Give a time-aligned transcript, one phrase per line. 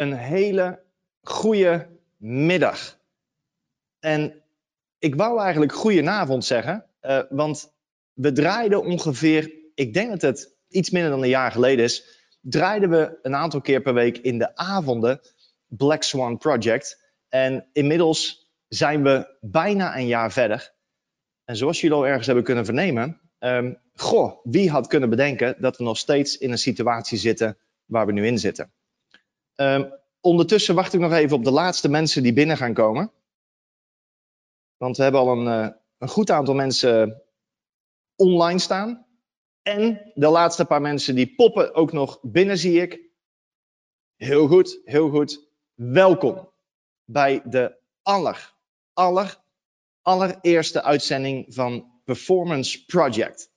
[0.00, 0.82] een hele
[1.22, 2.98] goede middag.
[3.98, 4.42] En
[4.98, 7.72] ik wou eigenlijk goedenavond zeggen, uh, want
[8.12, 12.90] we draaiden ongeveer, ik denk dat het iets minder dan een jaar geleden is, draaiden
[12.90, 15.20] we een aantal keer per week in de avonden
[15.66, 17.14] Black Swan Project.
[17.28, 20.74] En inmiddels zijn we bijna een jaar verder.
[21.44, 25.76] En zoals jullie al ergens hebben kunnen vernemen, um, goh, wie had kunnen bedenken dat
[25.76, 28.72] we nog steeds in een situatie zitten waar we nu in zitten.
[29.60, 33.12] Um, ondertussen wacht ik nog even op de laatste mensen die binnen gaan komen.
[34.76, 37.22] Want we hebben al een, uh, een goed aantal mensen
[38.16, 39.06] online staan.
[39.62, 43.00] En de laatste paar mensen die poppen ook nog binnen, zie ik.
[44.16, 45.48] Heel goed, heel goed.
[45.74, 46.52] Welkom
[47.04, 48.54] bij de aller,
[48.92, 49.42] aller,
[50.02, 53.52] allereerste uitzending van Performance Project.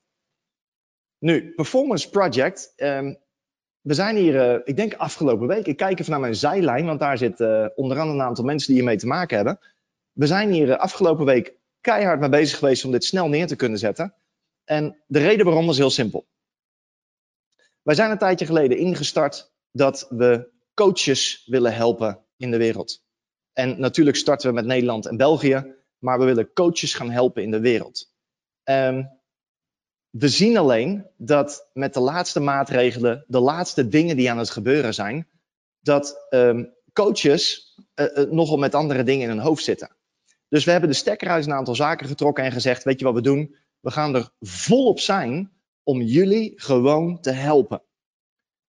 [1.17, 3.22] Nu, Performance Project, um,
[3.83, 6.99] we zijn hier, uh, ik denk afgelopen week, ik kijk even naar mijn zijlijn, want
[6.99, 9.59] daar zit uh, onder andere een aantal mensen die hiermee te maken hebben.
[10.11, 13.55] We zijn hier uh, afgelopen week keihard mee bezig geweest om dit snel neer te
[13.55, 14.13] kunnen zetten.
[14.63, 16.25] En de reden waarom is heel simpel.
[17.81, 23.03] Wij zijn een tijdje geleden ingestart dat we coaches willen helpen in de wereld.
[23.53, 27.51] En natuurlijk starten we met Nederland en België, maar we willen coaches gaan helpen in
[27.51, 28.13] de wereld.
[28.63, 29.09] Um,
[30.17, 34.93] we zien alleen dat met de laatste maatregelen, de laatste dingen die aan het gebeuren
[34.93, 35.27] zijn,
[35.79, 39.95] dat um, coaches uh, uh, nogal met andere dingen in hun hoofd zitten.
[40.47, 43.13] Dus we hebben de stekker uit een aantal zaken getrokken en gezegd, weet je wat
[43.13, 43.55] we doen?
[43.79, 45.51] We gaan er volop zijn
[45.83, 47.83] om jullie gewoon te helpen.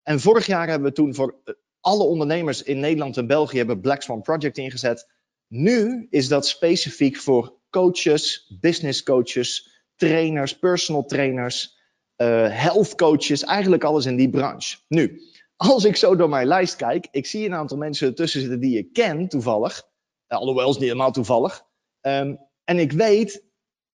[0.03, 3.81] En vorig jaar hebben we toen voor eh, alle ondernemers in Nederland en België hebben
[3.81, 5.07] Black Swan Project ingezet.
[5.47, 9.72] Nu is dat specifiek voor coaches, business coaches,
[10.07, 11.77] trainers, personal trainers,
[12.17, 14.77] uh, health coaches, eigenlijk alles in die branche.
[14.87, 15.21] Nu,
[15.55, 18.77] als ik zo door mijn lijst kijk, ik zie een aantal mensen ertussen zitten die
[18.77, 19.83] ik ken toevallig,
[20.27, 21.63] uh, alhoewel is niet helemaal toevallig.
[22.01, 23.43] Um, en ik weet,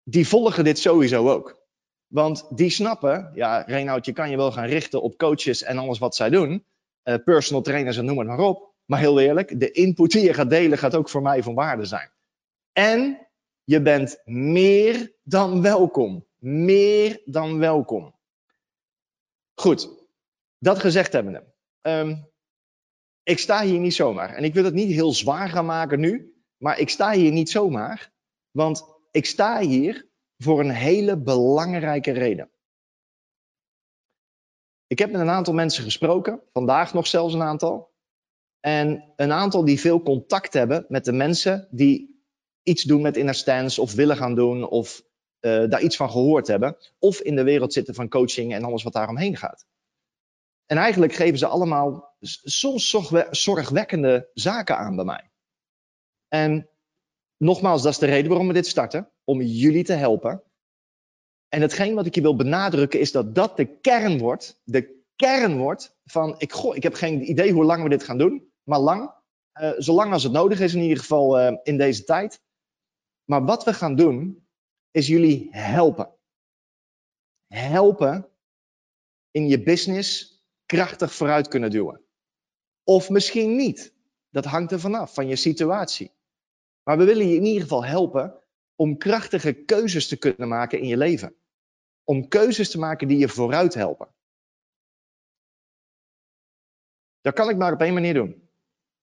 [0.03, 1.63] die volgen dit sowieso ook.
[2.07, 5.99] Want die snappen, ja, Reinoud, je kan je wel gaan richten op coaches en alles
[5.99, 6.65] wat zij doen,
[7.03, 8.73] uh, personal trainers en noem het maar op.
[8.85, 11.85] Maar heel eerlijk, de input die je gaat delen gaat ook voor mij van waarde
[11.85, 12.11] zijn.
[12.73, 13.24] En
[13.65, 16.25] je bent meer dan welkom.
[16.39, 18.15] Meer dan welkom.
[19.53, 19.89] Goed,
[20.59, 21.53] dat gezegd hebbende.
[21.81, 22.33] Um,
[23.23, 24.33] ik sta hier niet zomaar.
[24.33, 26.33] En ik wil het niet heel zwaar gaan maken nu.
[26.57, 28.13] Maar ik sta hier niet zomaar.
[28.51, 32.49] Want ik sta hier voor een hele belangrijke reden.
[34.87, 37.93] Ik heb met een aantal mensen gesproken, vandaag nog zelfs een aantal.
[38.59, 42.14] En een aantal die veel contact hebben met de mensen die
[42.65, 45.03] iets doen met inner stance of willen gaan doen of
[45.41, 46.77] uh, daar iets van gehoord hebben.
[46.99, 49.65] Of in de wereld zitten van coaching en alles wat daaromheen gaat.
[50.65, 52.95] En eigenlijk geven ze allemaal soms
[53.31, 55.31] zorgwekkende zaken aan bij mij.
[56.27, 56.69] En
[57.37, 59.09] nogmaals, dat is de reden waarom we dit starten.
[59.23, 60.43] Om jullie te helpen.
[61.49, 64.61] En hetgeen wat ik je wil benadrukken is dat dat de kern wordt.
[64.63, 68.17] De kern wordt van, ik, goh, ik heb geen idee hoe lang we dit gaan
[68.17, 68.51] doen.
[68.63, 69.13] Maar lang.
[69.61, 72.41] Uh, zolang als het nodig is in ieder geval uh, in deze tijd.
[73.25, 74.47] Maar wat we gaan doen,
[74.91, 76.13] is jullie helpen.
[77.47, 78.29] Helpen
[79.31, 82.01] in je business krachtig vooruit kunnen duwen.
[82.83, 83.93] Of misschien niet.
[84.29, 86.11] Dat hangt er vanaf, van je situatie.
[86.83, 88.43] Maar we willen je in ieder geval helpen
[88.75, 91.35] om krachtige keuzes te kunnen maken in je leven.
[92.03, 94.13] Om keuzes te maken die je vooruit helpen.
[97.21, 98.49] Dat kan ik maar op één manier doen.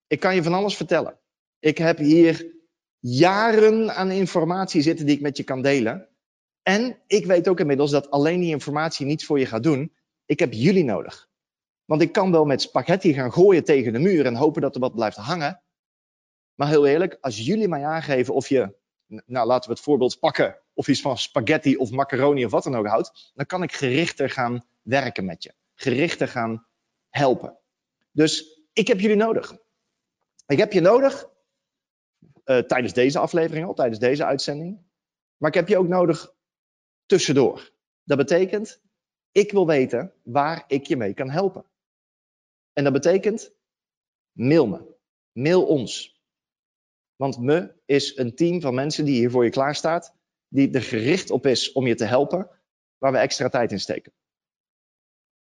[0.06, 1.18] Ik kan je van alles vertellen.
[1.58, 2.61] Ik heb hier
[3.02, 6.08] jaren aan informatie zitten die ik met je kan delen.
[6.62, 9.92] En ik weet ook inmiddels dat alleen die informatie niets voor je gaat doen.
[10.26, 11.28] Ik heb jullie nodig.
[11.84, 14.80] Want ik kan wel met spaghetti gaan gooien tegen de muur en hopen dat er
[14.80, 15.62] wat blijft hangen.
[16.54, 18.74] Maar heel eerlijk, als jullie mij aangeven of je,
[19.06, 22.76] nou laten we het voorbeeld pakken, of iets van spaghetti of macaroni of wat dan
[22.76, 25.54] ook houdt, dan kan ik gerichter gaan werken met je.
[25.74, 26.66] Gerichter gaan
[27.08, 27.58] helpen.
[28.10, 29.56] Dus ik heb jullie nodig.
[30.46, 31.30] Ik heb je nodig
[32.44, 34.80] uh, tijdens deze aflevering al, tijdens deze uitzending.
[35.36, 36.34] Maar ik heb je ook nodig
[37.06, 37.72] tussendoor.
[38.04, 38.80] Dat betekent,
[39.32, 41.64] ik wil weten waar ik je mee kan helpen.
[42.72, 43.52] En dat betekent,
[44.32, 44.94] mail me.
[45.32, 46.20] Mail ons.
[47.16, 50.14] Want me is een team van mensen die hier voor je klaar staat,
[50.48, 52.50] die er gericht op is om je te helpen,
[52.98, 54.12] waar we extra tijd in steken.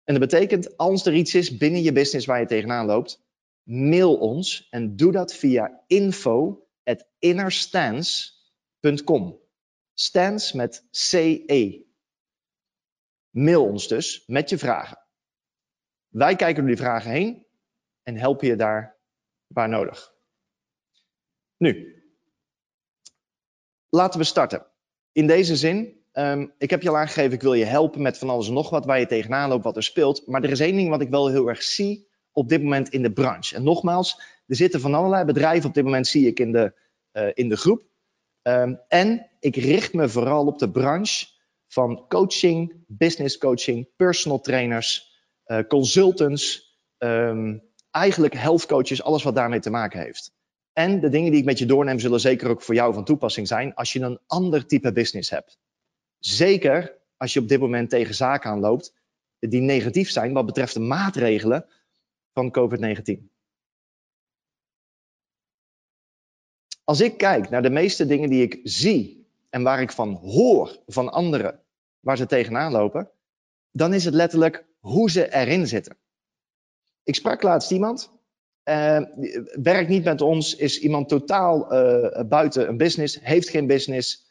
[0.04, 3.22] En dat betekent, als er iets is binnen je business waar je tegenaan loopt,
[3.62, 9.40] mail ons en doe dat via info at innerstance.com.
[9.94, 11.90] Stance met CE.
[13.31, 14.99] Mail ons dus met je vragen.
[16.08, 17.46] Wij kijken door die vragen heen
[18.02, 19.00] en helpen je daar
[19.46, 20.14] waar nodig.
[21.56, 22.02] Nu,
[23.88, 24.67] laten we starten.
[25.12, 28.28] In deze zin, ehm, ik heb je al aangegeven, ik wil je helpen met van
[28.28, 30.26] alles en nog wat waar je tegenaan loopt, wat er speelt.
[30.26, 33.02] Maar er is één ding wat ik wel heel erg zie op dit moment in
[33.02, 33.56] de branche.
[33.56, 36.75] En nogmaals, er zitten van allerlei bedrijven op dit moment, zie ik in de,
[37.12, 37.82] uh, in de groep.
[38.43, 41.26] Um, en ik richt me vooral op de branche
[41.69, 49.61] van coaching, business coaching, personal trainers, uh, consultants, um, eigenlijk health coaches, alles wat daarmee
[49.61, 50.32] te maken heeft.
[50.73, 53.49] En de dingen die ik met je doorneem zullen zeker ook voor jou van toepassing
[53.49, 55.58] zijn als je een ander type business hebt.
[56.19, 58.94] Zeker als je op dit moment tegen zaken aanloopt
[59.38, 61.67] die negatief zijn wat betreft de maatregelen
[62.32, 63.31] van COVID-19.
[66.84, 70.82] Als ik kijk naar de meeste dingen die ik zie en waar ik van hoor
[70.87, 71.61] van anderen
[72.00, 73.11] waar ze tegenaan lopen,
[73.70, 75.96] dan is het letterlijk hoe ze erin zitten.
[77.02, 78.11] Ik sprak laatst iemand,
[78.64, 79.00] uh,
[79.62, 84.26] werkt niet met ons, is iemand totaal uh, buiten een business, heeft geen business,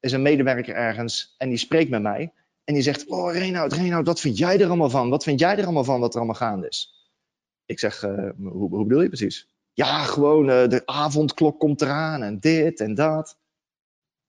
[0.00, 2.32] is een medewerker ergens en die spreekt met mij.
[2.64, 5.10] En die zegt, oh Reinoud, Reinoud, wat vind jij er allemaal van?
[5.10, 6.95] Wat vind jij er allemaal van wat er allemaal gaande is?
[7.66, 9.48] Ik zeg, uh, hoe, hoe bedoel je precies?
[9.72, 13.38] Ja, gewoon de avondklok komt eraan en dit en dat.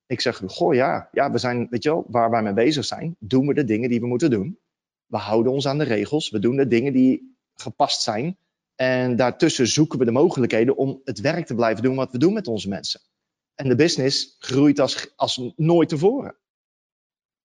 [0.06, 3.16] Ik zeg, goh ja, ja, we zijn, weet je wel, waar wij mee bezig zijn,
[3.20, 4.60] doen we de dingen die we moeten doen.
[5.06, 8.38] We houden ons aan de regels, we doen de dingen die gepast zijn.
[8.76, 12.34] En daartussen zoeken we de mogelijkheden om het werk te blijven doen wat we doen
[12.34, 13.02] met onze mensen.
[13.56, 16.36] En de business groeit als, als nooit tevoren.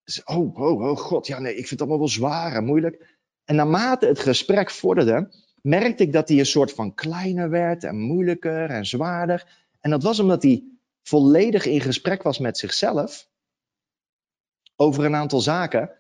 [0.05, 3.19] Dus, oh, oh, oh god, ja nee, ik vind het allemaal wel zwaar en moeilijk.
[3.45, 7.97] En naarmate het gesprek vorderde, merkte ik dat hij een soort van kleiner werd en
[7.97, 9.69] moeilijker en zwaarder.
[9.81, 10.65] En dat was omdat hij
[11.03, 13.31] volledig in gesprek was met zichzelf
[14.77, 15.99] over een aantal zaken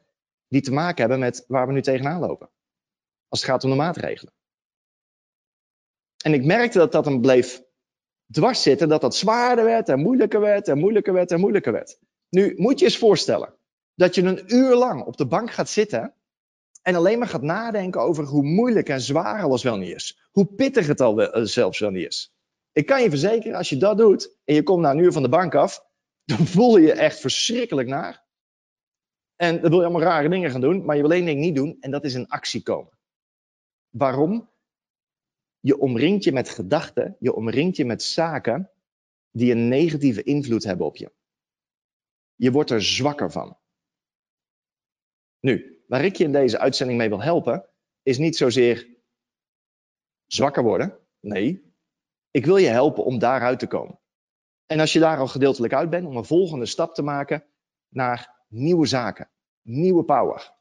[0.49, 2.51] die te maken hebben met waar we nu tegenaan lopen.
[3.29, 4.33] Als het gaat om de maatregelen.
[6.25, 7.63] En ik merkte dat dat hem bleef
[8.31, 11.99] dwars zitten, dat dat zwaarder werd en moeilijker werd en moeilijker werd en moeilijker werd.
[12.29, 13.55] Nu moet je eens voorstellen
[13.95, 16.15] dat je een uur lang op de bank gaat zitten
[16.83, 20.29] en alleen maar gaat nadenken over hoe moeilijk en zwaar alles wel niet is.
[20.31, 22.35] Hoe pittig het al wel, zelfs wel niet is.
[22.73, 25.23] Ik kan je verzekeren, als je dat doet en je komt na een uur van
[25.23, 25.85] de bank af,
[26.25, 28.25] dan voel je je echt verschrikkelijk naar.
[29.37, 31.55] En dan wil je allemaal rare dingen gaan doen, maar je wil één ding niet
[31.55, 32.99] doen en dat is in actie komen.
[33.89, 34.51] Waarom?
[35.61, 38.71] Je omringt je met gedachten, je omringt je met zaken
[39.31, 41.13] die een negatieve invloed hebben op je.
[42.35, 43.59] Je wordt er zwakker van.
[45.41, 47.69] Nu, waar ik je in deze uitzending mee wil helpen,
[48.03, 48.89] is niet zozeer
[50.27, 50.99] zwakker worden.
[51.21, 51.75] Nee,
[52.31, 53.99] ik wil je helpen om daaruit te komen.
[54.67, 57.45] En als je daar al gedeeltelijk uit bent, om een volgende stap te maken
[57.89, 59.31] naar nieuwe zaken,
[59.63, 60.55] nieuwe power.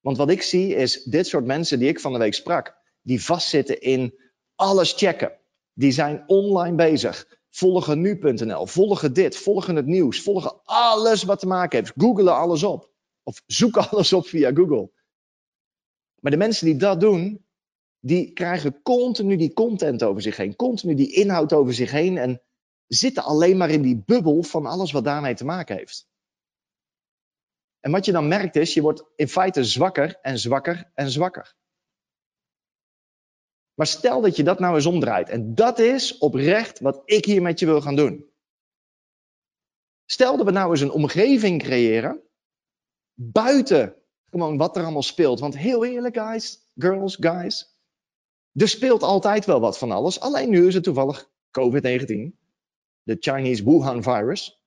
[0.00, 3.24] Want wat ik zie is dit soort mensen die ik van de week sprak, die
[3.24, 4.14] vastzitten in
[4.54, 5.38] alles checken.
[5.72, 7.38] Die zijn online bezig.
[7.50, 11.92] Volgen nu.nl, volgen dit, volgen het nieuws, volgen alles wat te maken heeft.
[11.96, 12.92] Googelen alles op.
[13.24, 14.90] Of zoeken alles op via Google.
[16.20, 17.46] Maar de mensen die dat doen,
[18.00, 22.42] die krijgen continu die content over zich heen, continu die inhoud over zich heen en
[22.86, 26.08] zitten alleen maar in die bubbel van alles wat daarmee te maken heeft.
[27.80, 31.54] En wat je dan merkt is, je wordt in feite zwakker en zwakker en zwakker.
[33.74, 35.28] Maar stel dat je dat nou eens omdraait.
[35.28, 38.30] En dat is oprecht wat ik hier met je wil gaan doen.
[40.04, 42.22] Stel dat we nou eens een omgeving creëren.
[43.14, 43.94] Buiten
[44.30, 45.40] gewoon wat er allemaal speelt.
[45.40, 47.78] Want heel eerlijk, guys, girls, guys.
[48.52, 50.20] Er speelt altijd wel wat van alles.
[50.20, 51.30] Alleen nu is het toevallig
[51.60, 52.42] COVID-19.
[53.02, 54.62] De Chinese Wuhan virus.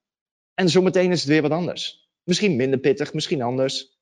[0.54, 2.10] En zometeen is het weer wat anders.
[2.22, 3.98] Misschien minder pittig, misschien anders.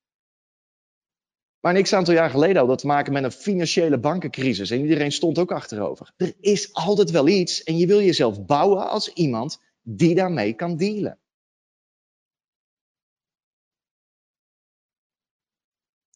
[1.61, 4.71] Maar een x-aantal jaar geleden hadden we te maken met een financiële bankencrisis.
[4.71, 6.13] En iedereen stond ook achterover.
[6.17, 7.63] Er is altijd wel iets.
[7.63, 11.19] En je wil jezelf bouwen als iemand die daarmee kan dealen.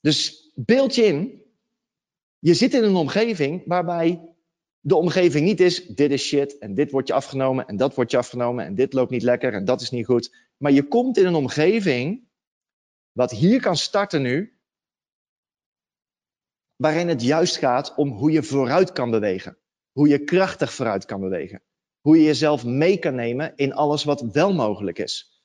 [0.00, 1.42] Dus beeld je in,
[2.38, 4.30] je zit in een omgeving waarbij
[4.80, 8.10] de omgeving niet is, dit is shit en dit wordt je afgenomen en dat wordt
[8.10, 10.34] je afgenomen en dit loopt niet lekker en dat is niet goed.
[10.56, 12.28] Maar je komt in een omgeving
[13.12, 14.58] wat hier kan starten nu,
[16.76, 19.58] waarin het juist gaat om hoe je vooruit kan bewegen.
[19.92, 21.62] Hoe je krachtig vooruit kan bewegen.
[22.00, 25.42] Hoe je jezelf mee kan nemen in alles wat wel mogelijk is.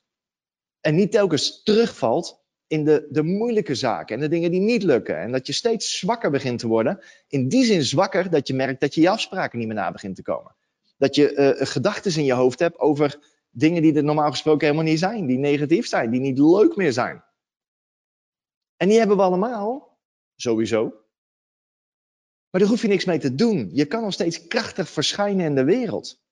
[0.79, 5.17] En niet telkens terugvalt in de, de moeilijke zaken en de dingen die niet lukken.
[5.17, 7.03] En dat je steeds zwakker begint te worden.
[7.27, 10.15] In die zin zwakker dat je merkt dat je je afspraken niet meer na begint
[10.15, 10.55] te komen.
[10.97, 13.19] Dat je uh, gedachten in je hoofd hebt over
[13.49, 15.25] dingen die er normaal gesproken helemaal niet zijn.
[15.25, 17.23] Die negatief zijn, die niet leuk meer zijn.
[18.77, 19.99] En die hebben we allemaal,
[20.35, 20.83] sowieso.
[22.49, 23.69] Maar daar hoef je niks mee te doen.
[23.73, 26.23] Je kan nog steeds krachtig verschijnen in de wereld.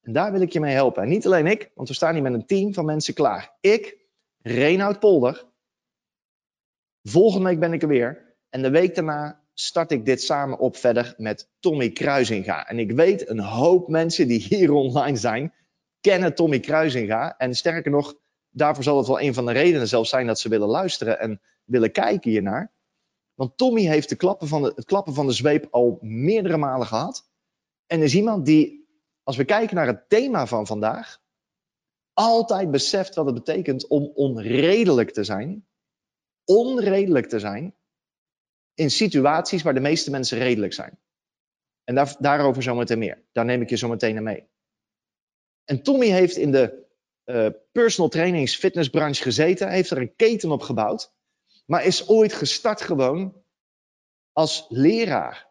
[0.00, 1.02] En daar wil ik je mee helpen.
[1.02, 3.56] En niet alleen ik, want we staan hier met een team van mensen klaar.
[3.60, 4.05] Ik,
[4.46, 5.46] Reinoud Polder.
[7.02, 8.36] Volgende week ben ik er weer.
[8.48, 12.66] En de week daarna start ik dit samen op verder met Tommy Kruisinga.
[12.68, 15.54] En ik weet, een hoop mensen die hier online zijn,
[16.00, 17.36] kennen Tommy Kruisinga.
[17.36, 18.14] En sterker nog,
[18.50, 21.40] daarvoor zal het wel een van de redenen zelfs zijn dat ze willen luisteren en
[21.64, 22.72] willen kijken hiernaar.
[23.34, 26.86] Want Tommy heeft de klappen van de, het klappen van de zweep al meerdere malen
[26.86, 27.30] gehad.
[27.86, 28.88] En is iemand die,
[29.22, 31.24] als we kijken naar het thema van vandaag,
[32.16, 35.66] altijd beseft wat het betekent om onredelijk te zijn.
[36.44, 37.74] Onredelijk te zijn
[38.74, 40.98] in situaties waar de meeste mensen redelijk zijn.
[41.84, 43.24] En daar, daarover zometeen meer.
[43.32, 44.48] Daar neem ik je zometeen naar mee.
[45.64, 46.84] En Tommy heeft in de
[47.24, 51.12] uh, personal trainings fitnessbranche gezeten, heeft er een keten op gebouwd,
[51.66, 53.42] maar is ooit gestart gewoon
[54.32, 55.50] als leraar.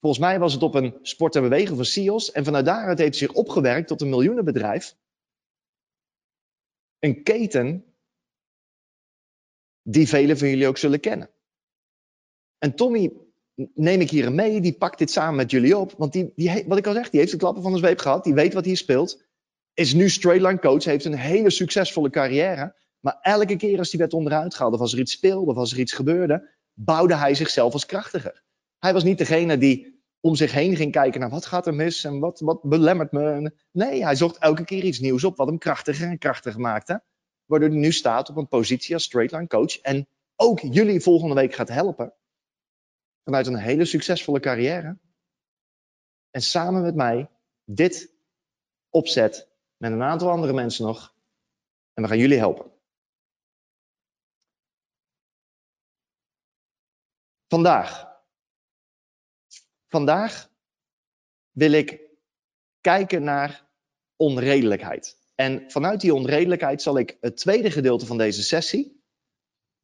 [0.00, 3.18] Volgens mij was het op een sport en bewegen van SIOS en vanuit daaruit heeft
[3.18, 4.96] hij zich opgewerkt tot een miljoenenbedrijf.
[6.98, 7.84] Een keten
[9.82, 11.30] die velen van jullie ook zullen kennen.
[12.58, 13.12] En Tommy
[13.74, 15.94] neem ik hier mee, die pakt dit samen met jullie op.
[15.96, 18.24] Want die, die, wat ik al zeg, die heeft de klappen van de zweep gehad.
[18.24, 19.26] Die weet wat hier speelt.
[19.74, 22.76] Is nu straightline coach, heeft een hele succesvolle carrière.
[23.00, 25.72] Maar elke keer als hij werd onderuit gehaald, of als er iets speelde, of als
[25.72, 28.42] er iets gebeurde, bouwde hij zichzelf als krachtiger.
[28.78, 29.97] Hij was niet degene die
[30.28, 33.52] om zich heen ging kijken naar wat gaat er mis en wat, wat belemmert me.
[33.70, 37.02] Nee, hij zocht elke keer iets nieuws op wat hem krachtiger en krachtiger maakte.
[37.44, 39.78] Waardoor hij nu staat op een positie als straightline coach.
[39.80, 42.14] En ook jullie volgende week gaat helpen
[43.24, 44.98] vanuit een hele succesvolle carrière.
[46.30, 47.30] En samen met mij
[47.64, 48.14] dit
[48.90, 51.14] opzet met een aantal andere mensen nog.
[51.94, 52.72] En we gaan jullie helpen.
[57.48, 58.17] Vandaag.
[59.88, 60.50] Vandaag
[61.50, 62.00] wil ik
[62.80, 63.68] kijken naar
[64.16, 65.16] onredelijkheid.
[65.34, 68.98] En vanuit die onredelijkheid zal ik het tweede gedeelte van deze sessie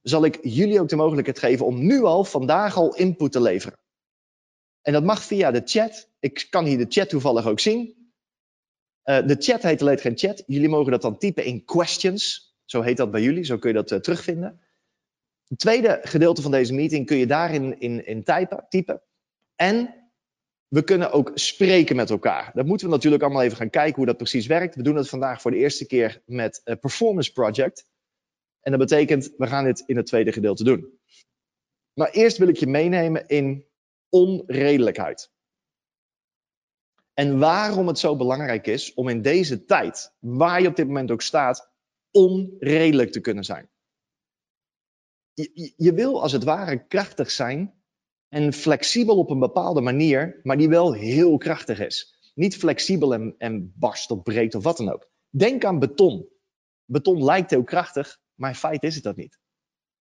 [0.02, 3.78] zal ik jullie ook de mogelijkheid geven om nu al, vandaag al input te leveren.
[4.82, 6.08] En dat mag via de chat.
[6.20, 8.12] Ik kan hier de chat toevallig ook zien.
[9.04, 10.42] Uh, de chat heet alleen geen chat.
[10.46, 12.52] Jullie mogen dat dan typen in questions.
[12.64, 14.60] Zo heet dat bij jullie, zo kun je dat uh, terugvinden.
[15.48, 18.24] Het tweede gedeelte van deze meeting kun je daarin in, in
[18.68, 19.02] typen.
[19.56, 20.04] En
[20.68, 22.50] we kunnen ook spreken met elkaar.
[22.54, 24.74] Dat moeten we natuurlijk allemaal even gaan kijken hoe dat precies werkt.
[24.74, 27.86] We doen het vandaag voor de eerste keer met uh, Performance Project.
[28.60, 30.98] En dat betekent, we gaan dit in het tweede gedeelte doen.
[31.94, 33.66] Maar eerst wil ik je meenemen in
[34.08, 35.32] onredelijkheid.
[37.14, 41.10] En waarom het zo belangrijk is om in deze tijd, waar je op dit moment
[41.10, 41.72] ook staat,
[42.10, 43.70] onredelijk te kunnen zijn.
[45.32, 47.83] Je, je, wil als het ware krachtig zijn
[48.34, 52.30] en flexibel op een bepaalde manier, maar die wel heel krachtig is.
[52.34, 55.10] Niet flexibel en, en barst of breed of wat dan ook.
[55.28, 56.28] Denk aan beton.
[56.84, 59.40] Beton lijkt heel krachtig, maar in feite is het dat niet.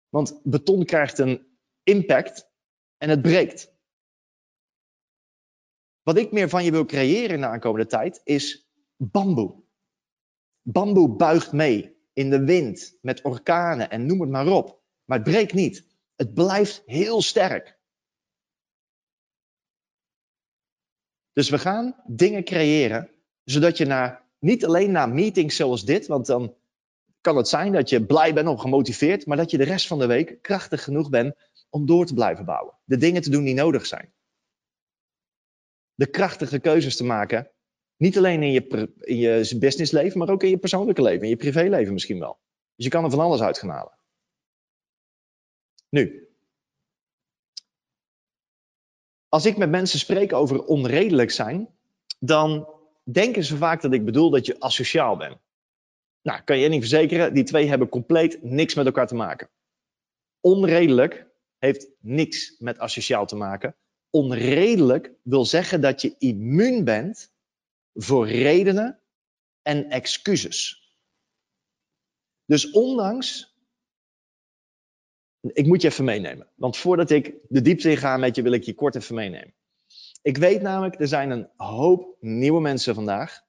[0.09, 2.49] Want beton krijgt een impact
[2.97, 3.73] en het breekt.
[6.01, 9.63] Wat ik meer van je wil creëren in de aankomende tijd is bamboe.
[10.61, 14.81] Bamboe buigt mee in de wind, met orkanen en noem het maar op.
[15.05, 15.87] Maar het breekt niet.
[16.15, 17.81] Het blijft heel sterk.
[21.33, 23.09] Dus we gaan dingen creëren,
[23.43, 26.55] zodat je naar, niet alleen naar meetings zoals dit, want dan
[27.21, 29.99] kan het zijn dat je blij bent of gemotiveerd, maar dat je de rest van
[29.99, 31.35] de week krachtig genoeg bent
[31.69, 32.77] om door te blijven bouwen.
[32.83, 34.13] De dingen te doen die nodig zijn.
[35.93, 37.51] De krachtige keuzes te maken,
[37.97, 41.35] niet alleen in je, in je businessleven, maar ook in je persoonlijke leven, in je
[41.35, 42.39] privéleven misschien wel.
[42.75, 43.97] Dus je kan er van alles uit gaan halen.
[45.89, 46.27] Nu,
[49.33, 51.69] als ik met mensen spreek over onredelijk zijn,
[52.19, 52.67] dan
[53.03, 55.37] denken ze vaak dat ik bedoel dat je asociaal bent.
[56.21, 59.49] Nou, kan je één ding verzekeren, die twee hebben compleet niks met elkaar te maken.
[60.39, 63.75] Onredelijk heeft niks met asociaal te maken.
[64.09, 67.31] Onredelijk wil zeggen dat je immuun bent
[67.93, 68.99] voor redenen
[69.61, 70.91] en excuses.
[72.45, 73.52] Dus ondanks.
[75.51, 76.47] Ik moet je even meenemen.
[76.55, 79.53] Want voordat ik de diepte in ga met je, wil ik je kort even meenemen.
[80.21, 83.41] Ik weet namelijk, er zijn een hoop nieuwe mensen vandaag.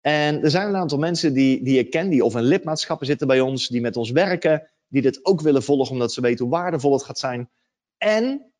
[0.00, 3.26] En er zijn een aantal mensen die, die ik ken, die of in lidmaatschappen zitten
[3.26, 6.54] bij ons, die met ons werken, die dit ook willen volgen omdat ze weten hoe
[6.54, 7.50] waardevol het gaat zijn.
[7.96, 8.52] En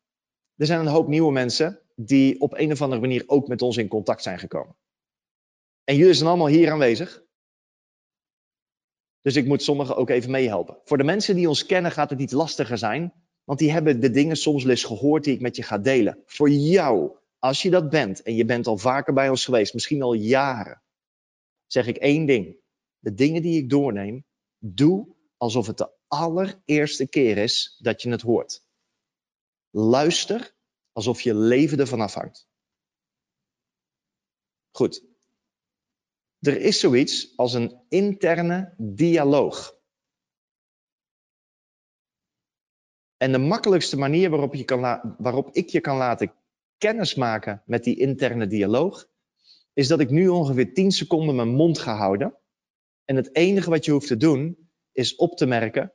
[0.55, 3.77] er zijn een hoop nieuwe mensen die op een of andere manier ook met ons
[3.77, 4.75] in contact zijn gekomen.
[5.83, 7.23] En jullie zijn allemaal hier aanwezig.
[9.29, 10.77] Dus ik moet sommigen ook even meehelpen.
[10.83, 14.09] Voor de mensen die ons kennen gaat het iets lastiger zijn, Want die hebben de
[14.09, 16.23] dingen soms wel eens gehoord die ik met je ga delen.
[16.25, 20.01] Voor jou, als je dat bent en je bent al vaker bij ons geweest, misschien
[20.01, 20.83] al jaren,
[21.65, 22.57] zeg ik één ding.
[22.99, 24.25] De dingen die ik doorneem,
[24.57, 28.63] doe alsof het de allereerste keer is dat je het hoort.
[29.69, 30.55] Luister
[30.91, 32.47] alsof je leven ervan afhangt.
[34.71, 35.08] Goed.
[36.39, 39.77] Er is zoiets als een interne dialoog.
[43.17, 46.33] En de makkelijkste manier waarop, je kan waarop ik je kan laten
[46.77, 49.09] kennismaken met die interne dialoog,
[49.73, 52.37] is dat ik nu ongeveer 10 seconden mijn mond ga houden.
[53.05, 55.93] En het enige wat je hoeft te doen, is op te merken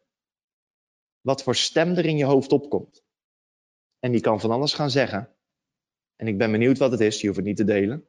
[1.20, 3.04] wat voor stem er in je hoofd opkomt.
[3.98, 5.36] En die kan van alles gaan zeggen.
[6.16, 8.08] En ik ben benieuwd wat het is, je hoeft het niet te delen.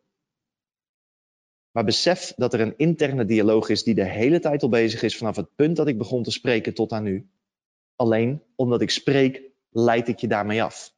[1.75, 5.17] Maar besef dat er een interne dialoog is die de hele tijd al bezig is
[5.17, 7.29] vanaf het punt dat ik begon te spreken tot aan nu.
[7.95, 10.93] Alleen omdat ik spreek, leid ik je daarmee af.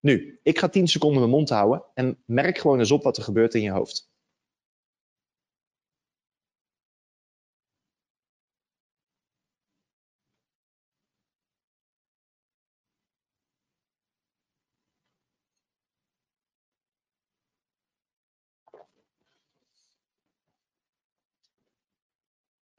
[0.00, 3.22] Nu, ik ga 10 seconden mijn mond houden en merk gewoon eens op wat er
[3.22, 4.10] gebeurt in je hoofd.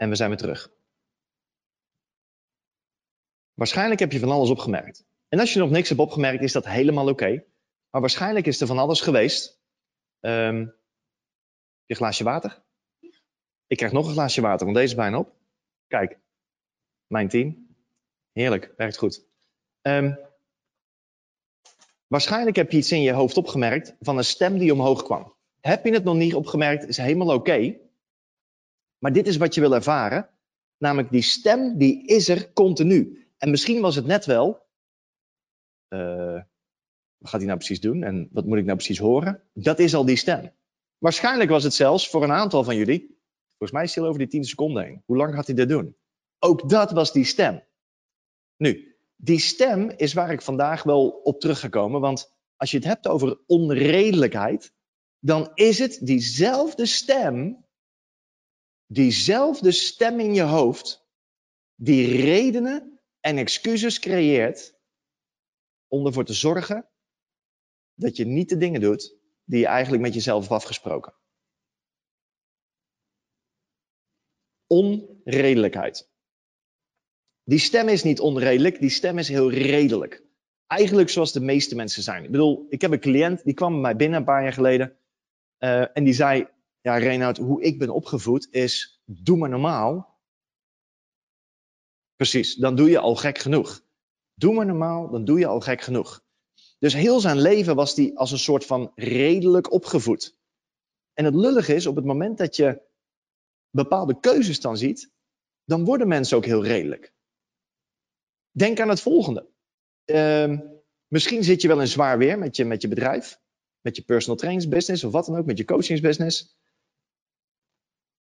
[0.07, 0.71] En we zijn weer terug.
[3.53, 5.05] Waarschijnlijk heb je van alles opgemerkt.
[5.27, 7.45] En als je nog niks hebt opgemerkt, is dat helemaal oké.
[7.89, 9.61] Maar waarschijnlijk is er van alles geweest.
[10.19, 10.75] Um,
[11.85, 12.63] je glaasje water?
[13.67, 15.35] Ik krijg nog een glaasje water, want deze is bijna op.
[15.87, 16.19] Kijk,
[17.07, 17.75] mijn team.
[18.31, 19.25] Heerlijk, werkt goed.
[19.81, 20.19] Um,
[22.07, 25.35] waarschijnlijk heb je iets in je hoofd opgemerkt van een stem die omhoog kwam.
[25.59, 27.86] Heb je het nog niet opgemerkt, is helemaal oké.
[28.97, 30.29] Maar dit is wat je wil ervaren.
[30.77, 33.27] Namelijk die stem, die is er continu.
[33.37, 34.67] En misschien was het net wel,
[35.89, 36.41] uh,
[37.17, 39.43] wat gaat hij nou precies doen en wat moet ik nou precies horen?
[39.53, 40.51] Dat is al die stem.
[40.97, 43.19] Waarschijnlijk was het zelfs voor een aantal van jullie,
[43.57, 45.03] volgens mij is over die 10 seconden heen.
[45.05, 45.95] Hoe lang gaat hij dit doen?
[46.39, 47.63] Ook dat was die stem.
[48.57, 53.07] Nu, die stem is waar ik vandaag wel op teruggekomen, want als je het hebt
[53.07, 54.73] over onredelijkheid,
[55.19, 57.65] dan is het diezelfde stem,
[58.87, 61.07] diezelfde stem in je hoofd,
[61.75, 64.75] die redenen en excuses creëert
[65.87, 66.89] om ervoor te zorgen
[67.93, 71.13] dat je niet de dingen doet die je eigenlijk met jezelf hebt afgesproken.
[74.67, 76.09] Onredelijkheid.
[77.43, 80.25] Die stem is niet onredelijk, die stem is heel redelijk.
[80.67, 82.23] Eigenlijk zoals de meeste mensen zijn.
[82.23, 84.97] Ik bedoel, ik heb een cliënt die kwam bij mij binnen een paar jaar geleden.
[85.59, 86.47] Uh, en die zei:
[86.87, 90.17] Ja, Reinhard, hoe ik ben opgevoed is: doe maar normaal
[92.15, 93.85] Precies, dan doe je al gek genoeg.
[94.33, 96.25] Doe maar normaal, dan doe je al gek genoeg.
[96.79, 100.37] Dus heel zijn leven was hij als een soort van redelijk opgevoed.
[101.13, 102.81] En het lullige is, op het moment dat je
[103.69, 105.11] bepaalde keuzes dan ziet,
[105.63, 107.13] dan worden mensen ook heel redelijk.
[108.51, 109.49] Denk aan het volgende.
[110.05, 110.59] Uh,
[111.07, 113.41] misschien zit je wel in zwaar weer met je, met je bedrijf,
[113.81, 116.57] met je personal trainingsbusiness of wat dan ook, met je coachingsbusiness.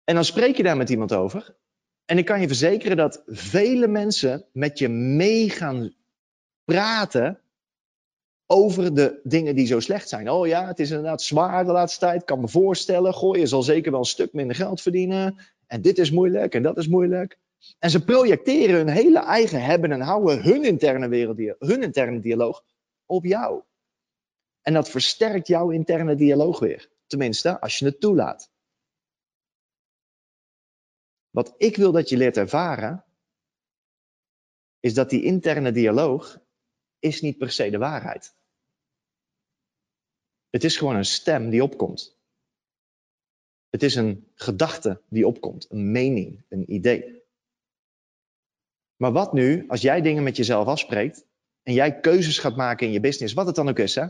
[0.10, 1.56] En dan spreek je daar met iemand over.
[2.06, 5.94] En ik kan je verzekeren dat vele mensen met je mee gaan
[6.66, 7.40] praten
[8.46, 10.30] over de dingen die zo slecht zijn.
[10.30, 12.20] Oh ja, het is inderdaad zwaar de laatste tijd.
[12.20, 15.38] Ik kan me voorstellen, goh, je zal zeker wel een stuk minder geld verdienen.
[15.68, 17.38] En dit is moeilijk en dat is moeilijk.
[17.80, 22.64] En ze projecteren hun hele eigen hebben en houden, hun interne, wereld, hun interne dialoog
[23.06, 23.62] op jou.
[24.62, 26.90] En dat versterkt jouw interne dialoog weer.
[27.08, 28.52] Tenminste, als je het toelaat.
[31.40, 33.06] Wat ik wil dat je leert ervaren,
[34.80, 36.40] is dat die interne dialoog
[37.00, 38.36] is niet per se de waarheid.
[40.50, 42.18] Het is gewoon een stem die opkomt.
[43.70, 47.24] Het is een gedachte die opkomt, een mening, een idee.
[48.96, 51.26] Maar wat nu als jij dingen met jezelf afspreekt
[51.64, 54.08] en jij keuzes gaat maken in je business, wat het dan ook is, hè?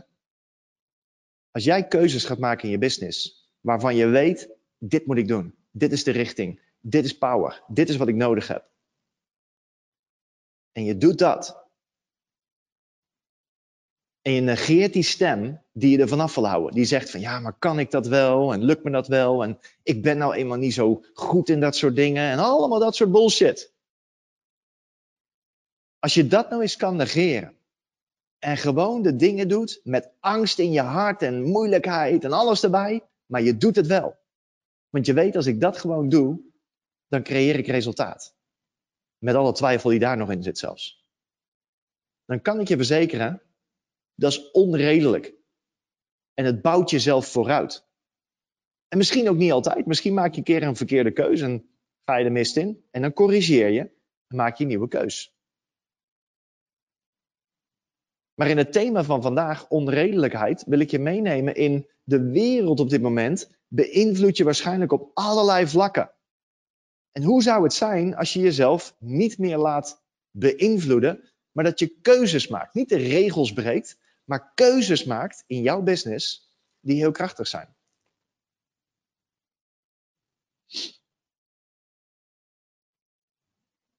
[1.50, 5.54] Als jij keuzes gaat maken in je business waarvan je weet, dit moet ik doen,
[5.70, 7.62] dit is de richting, dit is power.
[7.66, 8.68] Dit is wat ik nodig heb.
[10.72, 11.60] En je doet dat.
[14.22, 16.74] En je negeert die stem die je er vanaf wil houden.
[16.74, 18.52] Die zegt van ja, maar kan ik dat wel?
[18.52, 19.42] En lukt me dat wel?
[19.42, 22.30] En ik ben nou eenmaal niet zo goed in dat soort dingen.
[22.30, 23.72] En allemaal dat soort bullshit.
[25.98, 27.56] Als je dat nou eens kan negeren.
[28.38, 33.02] En gewoon de dingen doet met angst in je hart en moeilijkheid en alles erbij.
[33.26, 34.18] Maar je doet het wel.
[34.88, 36.49] Want je weet als ik dat gewoon doe,
[37.10, 38.36] dan creëer ik resultaat.
[39.18, 40.98] Met alle twijfel die daar nog in zit zelfs.
[42.24, 43.42] dan kan ik je verzekeren,
[44.14, 45.34] dat is onredelijk.
[46.34, 47.88] En het bouwt jezelf vooruit.
[48.88, 49.86] En misschien ook niet altijd.
[49.86, 51.70] Misschien maak je een keer een verkeerde keuze en
[52.04, 52.84] ga je de mist in.
[52.90, 53.80] En dan corrigeer je
[54.26, 55.34] en maak je een nieuwe keus.
[58.34, 62.90] Maar in het thema van vandaag, onredelijkheid, wil ik je meenemen in de wereld op
[62.90, 63.58] dit moment.
[63.68, 66.14] Beïnvloed je waarschijnlijk op allerlei vlakken.
[67.12, 72.00] En hoe zou het zijn als je jezelf niet meer laat beïnvloeden, maar dat je
[72.00, 72.74] keuzes maakt?
[72.74, 76.48] Niet de regels breekt, maar keuzes maakt in jouw business
[76.80, 77.76] die heel krachtig zijn.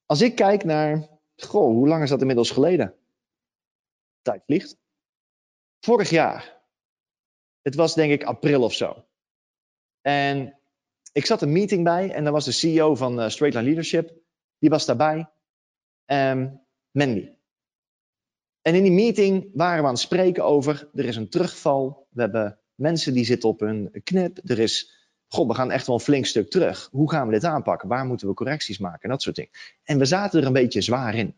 [0.06, 2.96] Als ik kijk naar, goh, hoe lang is dat inmiddels geleden?
[4.22, 4.78] Tijd vliegt.
[5.80, 6.64] Vorig jaar.
[7.62, 9.06] Het was denk ik april of zo.
[10.02, 10.61] En
[11.12, 14.14] ik zat een meeting bij en daar was de CEO van uh, Straight Line Leadership.
[14.60, 15.30] Die was daarbij.
[16.06, 17.30] Um, Mandy.
[18.62, 22.08] En in die meeting waren we aan het spreken over, er is een terugval.
[22.10, 24.40] We hebben mensen die zitten op hun knip.
[24.44, 26.90] Er is, god, we gaan echt wel een flink stuk terug.
[26.92, 27.88] Hoe gaan we dit aanpakken?
[27.88, 29.10] Waar moeten we correcties maken?
[29.10, 29.52] Dat soort dingen.
[29.84, 31.36] En we zaten er een beetje zwaar in.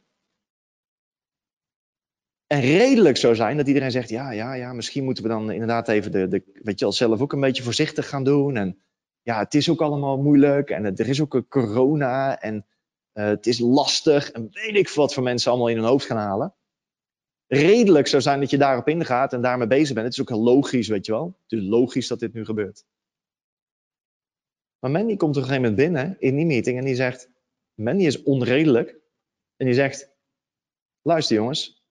[2.47, 5.87] En redelijk zou zijn dat iedereen zegt, ja, ja, ja, misschien moeten we dan inderdaad
[5.87, 8.57] even de, de weet je wel, zelf ook een beetje voorzichtig gaan doen.
[8.57, 8.83] En
[9.23, 12.65] ja, het is ook allemaal moeilijk en er is ook een corona en
[13.13, 16.17] uh, het is lastig en weet ik wat voor mensen allemaal in hun hoofd gaan
[16.17, 16.55] halen
[17.53, 20.05] redelijk zou zijn dat je daarop ingaat en daarmee bezig bent.
[20.05, 21.39] Het is ook heel logisch, weet je wel.
[21.43, 22.85] Het is logisch dat dit nu gebeurt.
[24.79, 27.29] Maar Mandy komt op een gegeven moment binnen in die meeting en die zegt,
[27.73, 28.99] Mandy is onredelijk.
[29.55, 30.09] En die zegt,
[31.01, 31.83] luister jongens,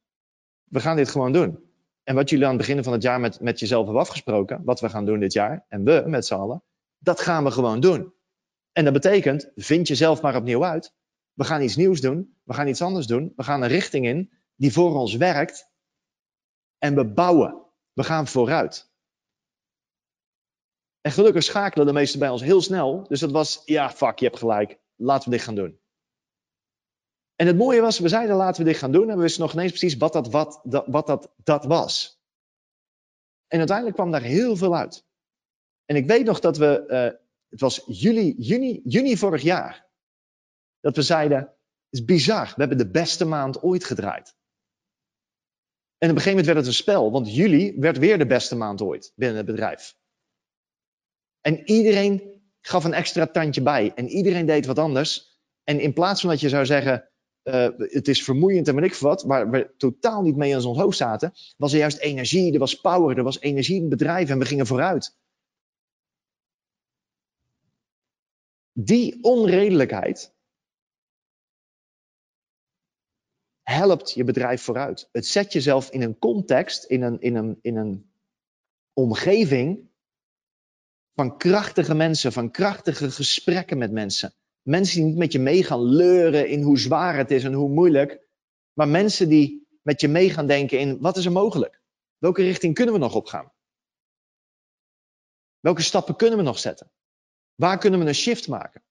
[0.65, 1.71] we gaan dit gewoon doen.
[2.03, 4.81] En wat jullie aan het begin van het jaar met, met jezelf hebben afgesproken, wat
[4.81, 6.63] we gaan doen dit jaar, en we met z'n allen,
[7.03, 8.15] dat gaan we gewoon doen.
[8.73, 10.95] En dat betekent, vind jezelf maar opnieuw uit.
[11.33, 14.33] We gaan iets nieuws doen, we gaan iets anders doen, we gaan een richting in
[14.57, 15.71] die voor ons werkt.
[16.79, 17.61] En we bouwen.
[17.93, 18.91] We gaan vooruit.
[21.01, 23.05] En gelukkig schakelen de meesten bij ons heel snel.
[23.09, 24.81] Dus dat was, ja, fuck, je hebt gelijk.
[24.97, 25.81] Laten we dit gaan doen.
[27.37, 29.11] En het mooie was, we zeiden laten we dit gaan doen.
[29.11, 32.21] En we wisten nog ineens precies wat dat, wat, dat, wat dat, dat was.
[33.47, 35.07] En uiteindelijk kwam daar heel veel uit.
[35.85, 39.91] En ik weet nog dat we, uh, het was juli, juni, juni vorig jaar.
[40.81, 44.37] Dat we zeiden, het is bizar, we hebben de beste maand ooit gedraaid.
[45.99, 48.57] En op een gegeven moment werd het een spel, want juli werd weer de beste
[48.57, 49.97] maand ooit binnen het bedrijf.
[51.41, 55.41] En iedereen gaf een extra tandje bij en iedereen deed wat anders.
[55.65, 57.09] En in plaats van dat je zou zeggen,
[57.45, 60.79] uh, het is vermoeiend en weet ik wat, waar we totaal niet mee aan ons
[60.79, 64.29] hoofd zaten, was er juist energie, er was power, er was energie in het bedrijf
[64.29, 65.17] en we gingen vooruit.
[68.73, 70.35] Die onredelijkheid
[73.63, 75.09] helpt je bedrijf vooruit.
[75.13, 78.13] Het zet jezelf in een context, in een, in een, in een
[78.93, 79.91] omgeving
[81.15, 84.35] van krachtige mensen, van krachtige gesprekken met mensen.
[84.63, 87.69] Mensen die niet met je mee gaan leuren in hoe zwaar het is en hoe
[87.69, 88.21] moeilijk,
[88.73, 91.83] maar mensen die met je mee gaan denken in wat is er mogelijk?
[92.19, 93.53] Welke richting kunnen we nog opgaan?
[95.61, 96.91] Welke stappen kunnen we nog zetten?
[97.55, 98.83] Waar kunnen we een shift maken?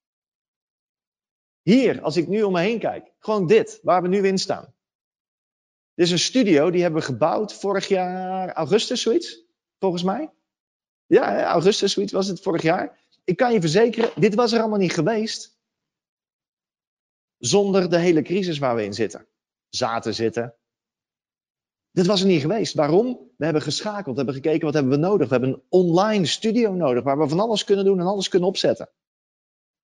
[1.61, 4.73] Hier, als ik nu om me heen kijk, gewoon dit, waar we nu in staan.
[5.93, 9.43] Dit is een studio, die hebben we gebouwd vorig jaar, augustus, zoiets,
[9.79, 10.29] volgens mij.
[11.05, 12.99] Ja, augustus, zoiets was het vorig jaar.
[13.23, 15.59] Ik kan je verzekeren, dit was er allemaal niet geweest.
[17.37, 19.27] Zonder de hele crisis waar we in zitten.
[19.69, 20.55] Zaten zitten.
[21.91, 22.73] Dit was er niet geweest.
[22.73, 23.19] Waarom?
[23.37, 25.27] We hebben geschakeld, we hebben gekeken wat hebben we nodig.
[25.27, 28.49] We hebben een online studio nodig waar we van alles kunnen doen en alles kunnen
[28.49, 28.89] opzetten.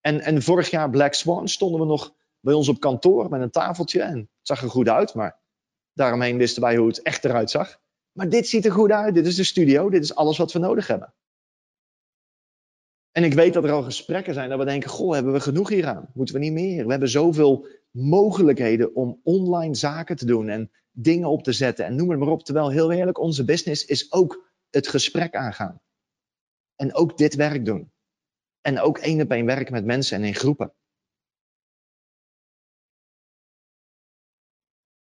[0.00, 3.50] En, en vorig jaar Black Swan stonden we nog bij ons op kantoor met een
[3.50, 4.02] tafeltje.
[4.02, 5.40] En het zag er goed uit, maar
[5.92, 7.80] daaromheen wisten wij hoe het echt eruit zag.
[8.12, 9.14] Maar dit ziet er goed uit.
[9.14, 9.90] Dit is de studio.
[9.90, 11.14] Dit is alles wat we nodig hebben.
[13.16, 15.68] En ik weet dat er al gesprekken zijn dat we denken: Goh, hebben we genoeg
[15.68, 16.10] hieraan?
[16.14, 16.84] Moeten we niet meer?
[16.84, 21.96] We hebben zoveel mogelijkheden om online zaken te doen en dingen op te zetten en
[21.96, 22.42] noem het maar op.
[22.42, 25.80] Terwijl heel eerlijk, onze business is ook het gesprek aangaan.
[26.74, 27.92] En ook dit werk doen.
[28.60, 30.74] En ook één op één werken met mensen en in groepen.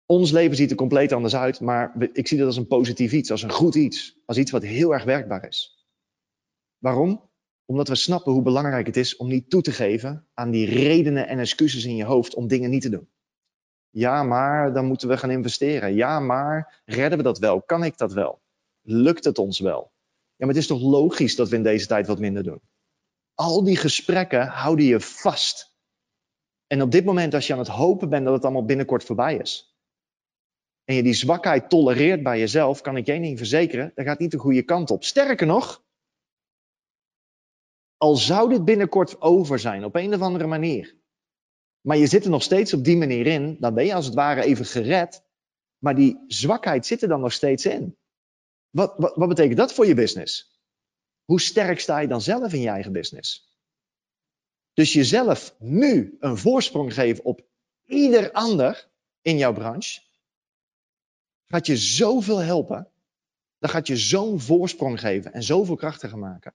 [0.05, 3.31] Ons leven ziet er compleet anders uit, maar ik zie dat als een positief iets,
[3.31, 5.85] als een goed iets, als iets wat heel erg werkbaar is.
[6.77, 7.33] Waarom?
[7.65, 11.27] Omdat we snappen hoe belangrijk het is om niet toe te geven aan die redenen
[11.27, 13.09] en excuses in je hoofd om dingen niet te doen.
[13.89, 15.95] Ja, maar dan moeten we gaan investeren.
[15.95, 17.61] Ja, maar redden we dat wel?
[17.61, 18.41] Kan ik dat wel?
[18.81, 19.91] Lukt het ons wel?
[20.35, 22.61] Ja, maar het is toch logisch dat we in deze tijd wat minder doen?
[23.33, 25.75] Al die gesprekken houden je vast.
[26.67, 29.37] En op dit moment, als je aan het hopen bent dat het allemaal binnenkort voorbij
[29.37, 29.75] is,
[30.85, 34.19] en je die zwakheid tolereert bij jezelf, kan ik je één ding verzekeren, dat gaat
[34.19, 35.03] niet de goede kant op.
[35.03, 35.84] Sterker nog,
[37.97, 40.95] al zou dit binnenkort over zijn op een of andere manier,
[41.81, 44.15] maar je zit er nog steeds op die manier in, dan ben je als het
[44.15, 45.23] ware even gered,
[45.77, 47.97] maar die zwakheid zit er dan nog steeds in.
[48.69, 50.59] Wat, wat, wat betekent dat voor je business?
[51.23, 53.53] Hoe sterk sta je dan zelf in je eigen business?
[54.73, 57.45] Dus jezelf nu een voorsprong geven op
[57.85, 58.89] ieder ander
[59.21, 60.01] in jouw branche,
[61.47, 62.89] gaat je zoveel helpen.
[63.59, 66.53] Dan gaat je zo'n voorsprong geven en zoveel krachtiger maken.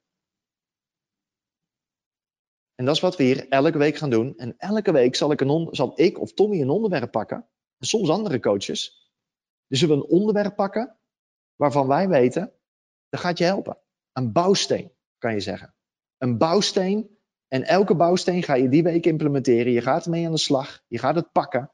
[2.81, 4.39] En dat is wat we hier elke week gaan doen.
[4.39, 7.37] En elke week zal ik, een zal ik of Tommy een onderwerp pakken.
[7.79, 9.11] En soms andere coaches.
[9.67, 10.99] Dus zullen een onderwerp pakken
[11.57, 12.53] waarvan wij weten,
[13.09, 13.79] dat gaat je helpen.
[14.13, 15.75] Een bouwsteen, kan je zeggen.
[16.19, 17.19] Een bouwsteen.
[17.49, 19.73] En elke bouwsteen ga je die week implementeren.
[19.73, 20.85] Je gaat ermee aan de slag.
[20.87, 21.73] Je gaat het pakken.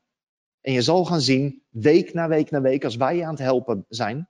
[0.60, 3.38] En je zal gaan zien, week na week na week, als wij je aan het
[3.38, 4.28] helpen zijn,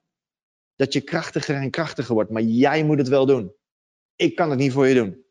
[0.74, 2.30] dat je krachtiger en krachtiger wordt.
[2.30, 3.54] Maar jij moet het wel doen.
[4.16, 5.25] Ik kan het niet voor je doen.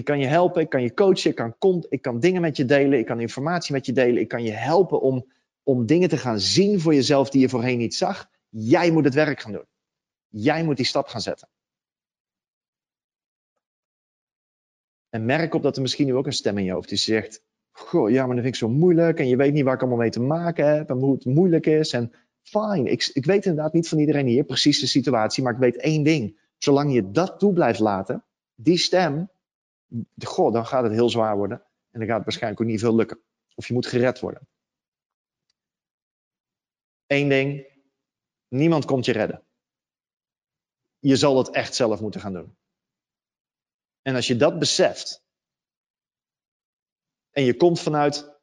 [0.00, 2.64] Ik kan je helpen, ik kan je coachen, ik kan, ik kan dingen met je
[2.64, 5.32] delen, ik kan informatie met je delen, ik kan je helpen om,
[5.62, 8.30] om dingen te gaan zien voor jezelf die je voorheen niet zag.
[8.48, 9.66] Jij moet het werk gaan doen.
[10.28, 11.48] Jij moet die stap gaan zetten.
[15.08, 17.42] En merk op dat er misschien nu ook een stem in je hoofd die zegt:
[17.70, 19.98] Goh, ja, maar dat vind ik zo moeilijk en je weet niet waar ik allemaal
[19.98, 21.92] mee te maken heb en hoe het moeilijk is.
[21.92, 25.58] En fine, ik, ik weet inderdaad niet van iedereen hier precies de situatie, maar ik
[25.58, 26.38] weet één ding.
[26.58, 29.30] Zolang je dat toe blijft laten, die stem,
[30.18, 31.58] goh, dan gaat het heel zwaar worden
[31.90, 33.20] en dan gaat het waarschijnlijk ook niet veel lukken.
[33.54, 34.48] Of je moet gered worden.
[37.06, 37.66] Eén ding,
[38.48, 39.44] niemand komt je redden.
[40.98, 42.56] Je zal het echt zelf moeten gaan doen.
[44.02, 45.24] En als je dat beseft,
[47.30, 48.40] en je komt vanuit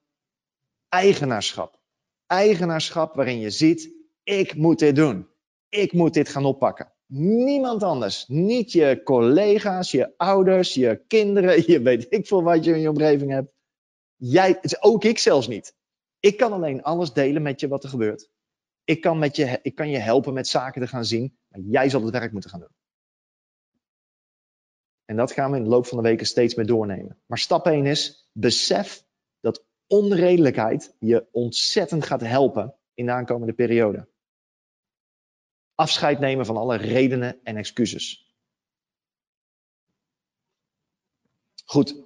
[0.90, 1.82] eigenaarschap.
[2.26, 3.92] Eigenaarschap waarin je ziet,
[4.24, 5.30] ik moet dit doen.
[5.70, 6.97] Ik moet dit gaan oppakken.
[7.08, 8.28] Niemand anders.
[8.28, 12.90] Niet je collega's, je ouders, je kinderen, je weet ik veel wat je in je
[12.90, 13.52] omgeving hebt.
[14.16, 15.76] Jij, ook ik zelfs niet.
[16.20, 18.30] Ik kan alleen alles delen met je wat er gebeurt.
[18.84, 21.90] Ik kan, met je, ik kan je helpen met zaken te gaan zien, maar jij
[21.90, 22.76] zal het werk moeten gaan doen.
[25.06, 27.20] En dat gaan we in de loop van de weken steeds meer doornemen.
[27.26, 29.06] Maar stap 1 is, besef
[29.40, 34.08] dat onredelijkheid je ontzettend gaat helpen in de aankomende periode.
[35.78, 38.36] Afscheid nemen van alle redenen en excuses.
[41.66, 42.04] Goed,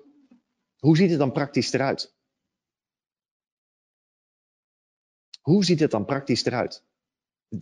[0.77, 2.15] hoe ziet het dan praktisch eruit?
[5.41, 6.83] Hoe ziet het dan praktisch eruit?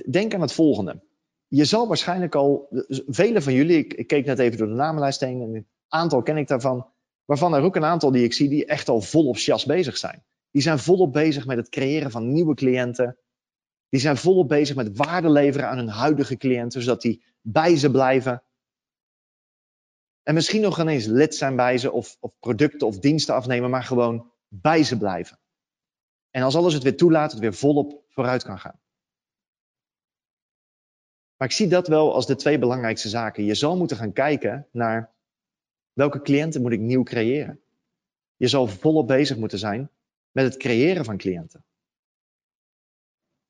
[0.09, 1.07] Denk aan het volgende
[1.49, 2.67] je zal waarschijnlijk al,
[3.07, 6.21] vele van jullie, ik, ik, keek net even door de namenlijst heen, en een aantal
[6.21, 6.87] ken ik daarvan,
[7.25, 10.23] waarvan er ook een aantal die ik zie die echt al volop jas bezig zijn.
[10.51, 13.17] Die zijn volop bezig met het creëren van nieuwe cliënten.
[13.89, 17.91] Die zijn volop bezig met waarde leveren aan hun huidige cliënten, zodat die bij ze
[17.91, 18.43] blijven.
[20.23, 23.83] En misschien nog ineens lid zijn bij ze, of, of producten of diensten afnemen, maar
[23.83, 25.39] gewoon bij ze blijven.
[26.31, 28.79] En als alles het weer toelaat, het weer volop vooruit kan gaan.
[31.37, 33.43] Maar ik zie dat wel als de twee belangrijkste zaken.
[33.43, 35.13] Je zal moeten gaan kijken naar
[35.93, 37.61] welke cliënten moet ik nieuw creëren.
[38.35, 39.89] Je zal volop bezig moeten zijn
[40.31, 41.63] met het creëren van cliënten.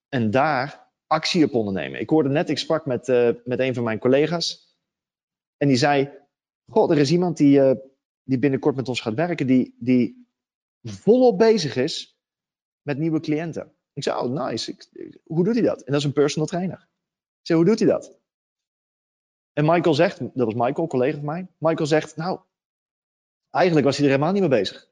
[0.09, 1.99] En daar actie op ondernemen.
[1.99, 4.77] Ik hoorde net, ik sprak met, uh, met een van mijn collega's.
[5.57, 6.11] En die zei,
[6.67, 7.71] goh, er is iemand die, uh,
[8.23, 10.27] die binnenkort met ons gaat werken, die, die
[10.83, 12.19] volop bezig is
[12.81, 13.73] met nieuwe cliënten.
[13.93, 14.77] Ik zei, oh nice,
[15.23, 15.81] hoe doet hij dat?
[15.81, 16.89] En dat is een personal trainer
[17.49, 18.17] zeg, hoe doet hij dat?
[19.53, 21.47] En Michael zegt, dat was Michael, collega van mij.
[21.57, 22.39] Michael zegt, nou,
[23.49, 24.88] eigenlijk was hij er helemaal niet mee bezig.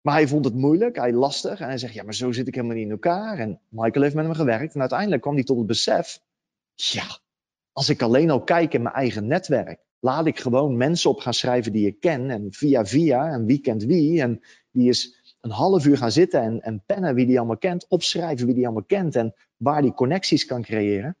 [0.00, 1.60] Maar hij vond het moeilijk, hij lastig.
[1.60, 3.38] En hij zegt, ja, maar zo zit ik helemaal niet in elkaar.
[3.38, 4.74] En Michael heeft met hem gewerkt.
[4.74, 6.20] En uiteindelijk kwam hij tot het besef,
[6.74, 7.18] ja,
[7.72, 11.34] als ik alleen al kijk in mijn eigen netwerk, laat ik gewoon mensen op gaan
[11.34, 12.30] schrijven die ik ken.
[12.30, 14.20] En via via, en wie kent wie.
[14.20, 17.88] En die is een half uur gaan zitten en, en pennen wie die allemaal kent,
[17.88, 21.16] opschrijven wie die allemaal kent en waar die connecties kan creëren.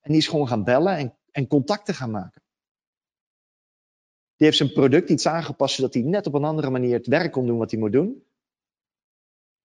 [0.00, 2.42] En die is gewoon gaan bellen en, en contacten gaan maken.
[4.44, 7.46] Heeft zijn product iets aangepast zodat hij net op een andere manier het werk kon
[7.46, 8.24] doen wat hij moet doen.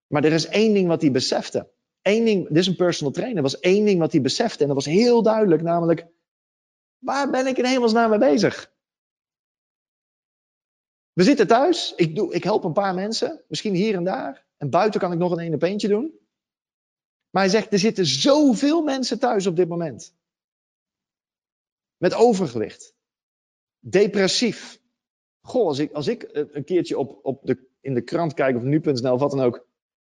[0.07, 1.69] Maar er is één ding wat hij besefte.
[2.01, 4.67] Eén ding, dit is een personal trainer, er was één ding wat hij besefte en
[4.67, 6.07] dat was heel duidelijk, namelijk,
[6.97, 8.71] waar ben ik in hemelsnaam mee bezig?
[11.19, 11.93] We zitten thuis.
[11.95, 13.41] Ik, doe, ik help een paar mensen.
[13.47, 14.45] Misschien hier en daar.
[14.57, 16.19] En buiten kan ik nog een ene peentje doen.
[17.29, 20.15] Maar hij zegt, er zitten zoveel mensen thuis op dit moment.
[21.97, 22.95] Met overgewicht.
[23.79, 24.79] Depressief.
[25.41, 28.63] Goh, als ik, als ik een keertje op, op de, in de krant kijk of
[28.63, 29.67] nu.nl of wat dan ook.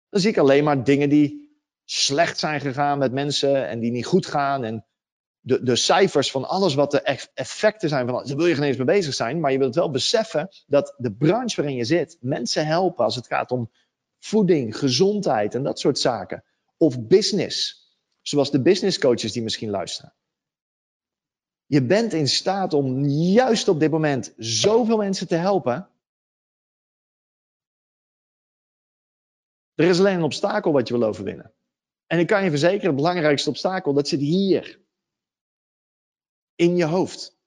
[0.09, 1.45] Dan zie ik alleen maar dingen die
[1.83, 4.63] slecht zijn gegaan met mensen en die niet goed gaan.
[4.63, 4.85] En
[5.39, 7.01] de, de cijfers van alles wat de
[7.33, 9.39] effecten zijn van daar wil je geen eens mee bezig zijn.
[9.39, 13.27] Maar je wilt wel beseffen dat de branche waarin je zit mensen helpen als het
[13.27, 13.71] gaat om
[14.19, 16.43] voeding, gezondheid en dat soort zaken.
[16.77, 17.83] Of business.
[18.21, 20.13] Zoals de business coaches die misschien luisteren.
[21.65, 25.89] Je bent in staat om juist op dit moment zoveel mensen te helpen.
[29.73, 31.53] Er is alleen een obstakel wat je wil overwinnen.
[32.05, 34.83] En ik kan je verzekeren, het belangrijkste obstakel, dat zit hier.
[36.55, 37.37] In je hoofd.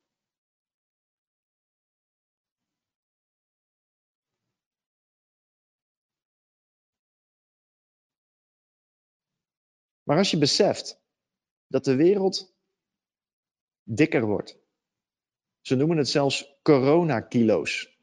[10.03, 11.01] Maar als je beseft
[11.67, 12.58] dat de wereld
[13.89, 14.59] dikker wordt.
[15.61, 17.97] Ze noemen het zelfs coronakilo's.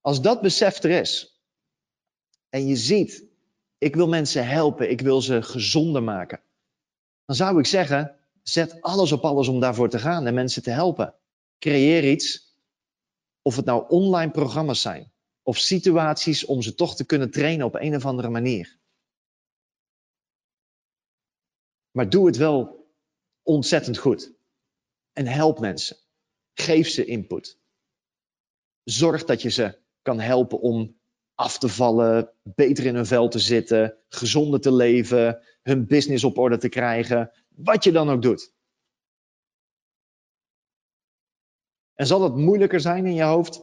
[0.00, 1.42] Als dat besef er is
[2.48, 3.24] en je ziet,
[3.78, 6.42] ik wil mensen helpen, ik wil ze gezonder maken,
[7.24, 10.70] dan zou ik zeggen, zet alles op alles om daarvoor te gaan en mensen te
[10.70, 11.14] helpen.
[11.58, 12.56] Creëer iets,
[13.42, 15.12] of het nou online programma's zijn
[15.42, 18.78] of situaties om ze toch te kunnen trainen op een of andere manier.
[21.90, 22.81] Maar doe het wel
[23.42, 24.32] ontzettend goed.
[25.12, 25.96] En help mensen.
[26.54, 27.60] Geef ze input.
[28.84, 31.00] Zorg dat je ze kan helpen om
[31.34, 36.38] af te vallen, beter in hun vel te zitten, gezonder te leven, hun business op
[36.38, 38.52] orde te krijgen, wat je dan ook doet.
[41.94, 43.62] En zal het moeilijker zijn in je hoofd?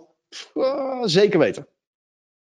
[1.04, 1.68] Zeker weten.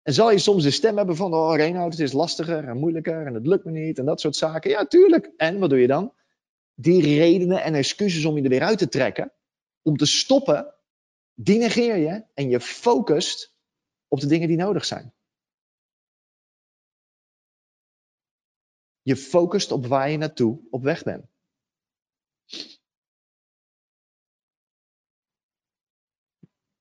[0.02, 3.26] En zal je soms de stem hebben van, oh Reinhard, het is lastiger en moeilijker
[3.26, 4.70] en het lukt me niet en dat soort zaken.
[4.70, 5.32] Ja, tuurlijk.
[5.36, 6.12] En wat doe je dan?
[6.74, 9.32] Die redenen en excuses om je er weer uit te trekken,
[9.82, 10.74] om te stoppen,
[11.34, 13.54] die negeer je en je focust
[14.08, 15.14] op de dingen die nodig zijn.
[19.02, 21.24] Je focust op waar je naartoe op weg bent.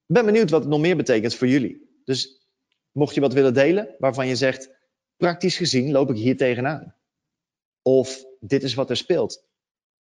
[0.05, 2.01] Ik ben benieuwd wat het nog meer betekent voor jullie.
[2.03, 2.39] Dus
[2.91, 4.69] Mocht je wat willen delen waarvan je zegt,
[5.17, 6.95] praktisch gezien loop ik hier tegenaan.
[7.81, 9.48] Of dit is wat er speelt.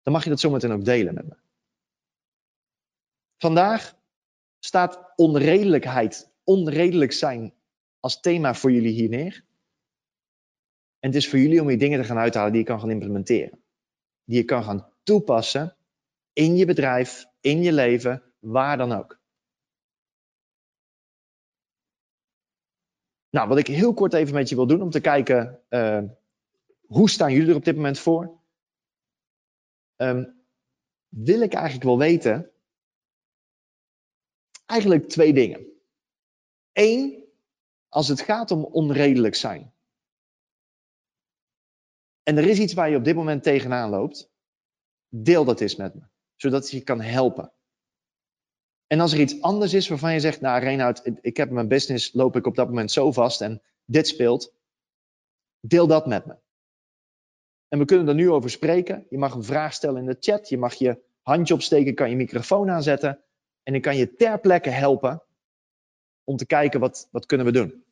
[0.05, 1.37] Dan mag je dat zometeen ook delen met me.
[3.39, 3.97] Vandaag
[4.59, 7.55] staat onredelijkheid, onredelijk zijn
[8.01, 9.45] als thema voor jullie hier neer.
[10.99, 12.91] En het is voor jullie om je dingen te gaan uithalen die je kan gaan
[12.91, 13.63] implementeren.
[14.25, 15.77] Die je kan gaan toepassen
[16.33, 19.21] in je bedrijf, in je leven, waar dan ook.
[23.31, 26.03] Nou, wat ik heel kort even met je wil doen om te kijken uh,
[26.87, 28.43] hoe staan jullie er op dit moment voor?
[29.97, 30.43] Um,
[31.09, 32.53] wil ik eigenlijk wel weten,
[34.67, 35.67] eigenlijk twee dingen.
[36.73, 37.25] Eén,
[37.89, 39.75] als het gaat om onredelijk zijn.
[42.23, 44.33] En er is iets waar je op dit moment tegenaan loopt,
[45.09, 46.03] deel dat eens met me,
[46.37, 47.53] zodat je kan helpen.
[48.87, 52.13] En als er iets anders is waarvan je zegt, nou Reinhard, ik heb mijn business,
[52.13, 54.55] loop ik op dat moment zo vast en dit speelt,
[55.61, 56.43] deel dat met me.
[57.75, 59.07] En we kunnen er nu over spreken.
[59.11, 62.17] Je mag een vraag stellen in de chat, je mag je handje opsteken, kan je
[62.17, 63.25] microfoon aanzetten
[63.63, 65.23] en ik kan je ter plekke helpen
[66.25, 67.85] om te kijken wat, wat kunnen we doen.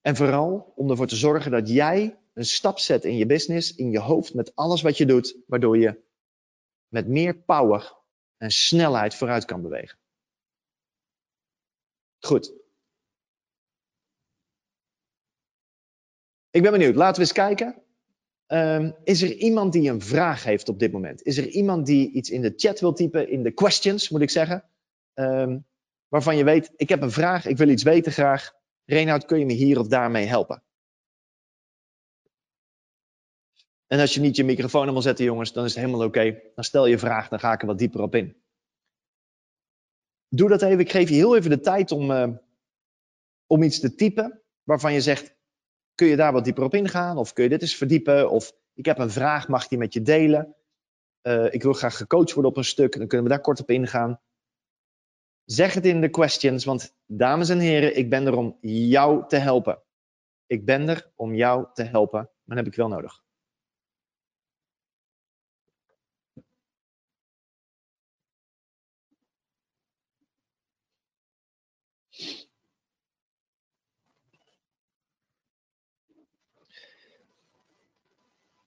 [0.00, 3.90] En vooral om ervoor te zorgen dat jij een stap zet in je business, in
[3.90, 6.02] je hoofd, met alles wat je doet, waardoor je
[6.88, 7.96] met meer power
[8.36, 9.98] en snelheid vooruit kan bewegen.
[12.18, 12.52] Goed.
[16.56, 16.94] Ik ben benieuwd.
[16.94, 17.82] Laten we eens kijken.
[18.46, 21.22] Um, is er iemand die een vraag heeft op dit moment?
[21.22, 24.30] Is er iemand die iets in de chat wil typen, in de questions moet ik
[24.30, 24.64] zeggen?
[25.14, 25.66] Um,
[26.08, 28.52] waarvan je weet, ik heb een vraag, ik wil iets weten graag.
[28.84, 30.62] Reinhard, kun je me hier of daarmee helpen?
[33.86, 36.40] En als je niet je microfoon helemaal zet, jongens, dan is het helemaal oké.
[36.54, 38.36] Dan stel je vraag, dan ga ik er wat dieper op in.
[40.28, 40.78] Doe dat even.
[40.78, 42.28] Ik geef je heel even de tijd om, uh,
[43.46, 45.35] om iets te typen waarvan je zegt,
[45.96, 47.16] kun je daar wat dieper op ingaan?
[47.16, 48.30] Of kun je dit eens verdiepen?
[48.30, 50.56] Of ik heb een vraag, mag ik die met je delen?
[51.22, 53.70] Uh, ik wil graag gecoacht worden op een stuk, dan kunnen we daar kort op
[53.70, 54.20] ingaan.
[55.44, 59.36] Zeg het in de questions, want dames en heren, ik ben er om jou te
[59.36, 59.82] helpen.
[60.46, 63.25] Ik ben er om jou te helpen, maar dat heb ik wel nodig.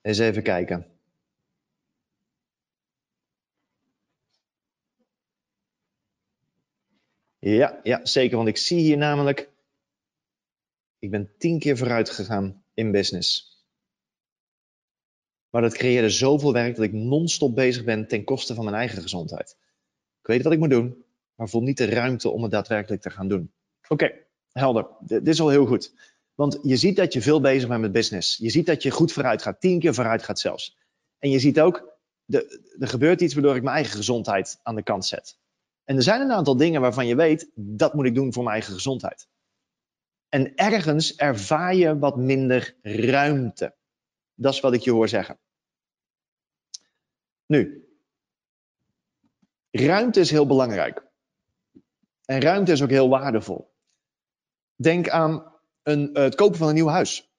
[0.01, 0.99] Eens even kijken.
[7.39, 8.37] Ja, ja, zeker.
[8.37, 9.49] Want ik zie hier namelijk
[10.99, 13.57] Ik ben tien keer vooruit gegaan in business.
[15.49, 19.01] Maar dat creëerde zoveel werk dat ik non-stop bezig ben ten koste van mijn eigen
[19.01, 19.57] gezondheid.
[20.21, 21.03] Ik weet wat ik moet doen,
[21.35, 23.51] maar voel niet de ruimte om het daadwerkelijk te gaan doen.
[23.87, 24.11] Oké,
[24.51, 24.87] helder.
[24.99, 25.93] dit is al heel goed.
[26.39, 28.37] Want je ziet dat je veel bezig bent met business.
[28.37, 30.77] Je ziet dat je goed vooruit gaat, tien keer vooruit gaat zelfs.
[31.17, 34.83] En je ziet ook, de, er gebeurt iets waardoor ik mijn eigen gezondheid aan de
[34.83, 35.37] kant zet.
[35.83, 38.55] En er zijn een aantal dingen waarvan je weet, dat moet ik doen voor mijn
[38.55, 39.27] eigen gezondheid.
[40.29, 43.75] En ergens ervaar je wat minder ruimte.
[44.35, 45.39] Dat is wat ik je hoor zeggen.
[47.45, 47.87] Nu,
[49.71, 51.03] ruimte is heel belangrijk.
[52.25, 53.71] En ruimte is ook heel waardevol.
[54.75, 55.57] Denk aan
[55.89, 57.33] een, het kopen van een nieuw huis.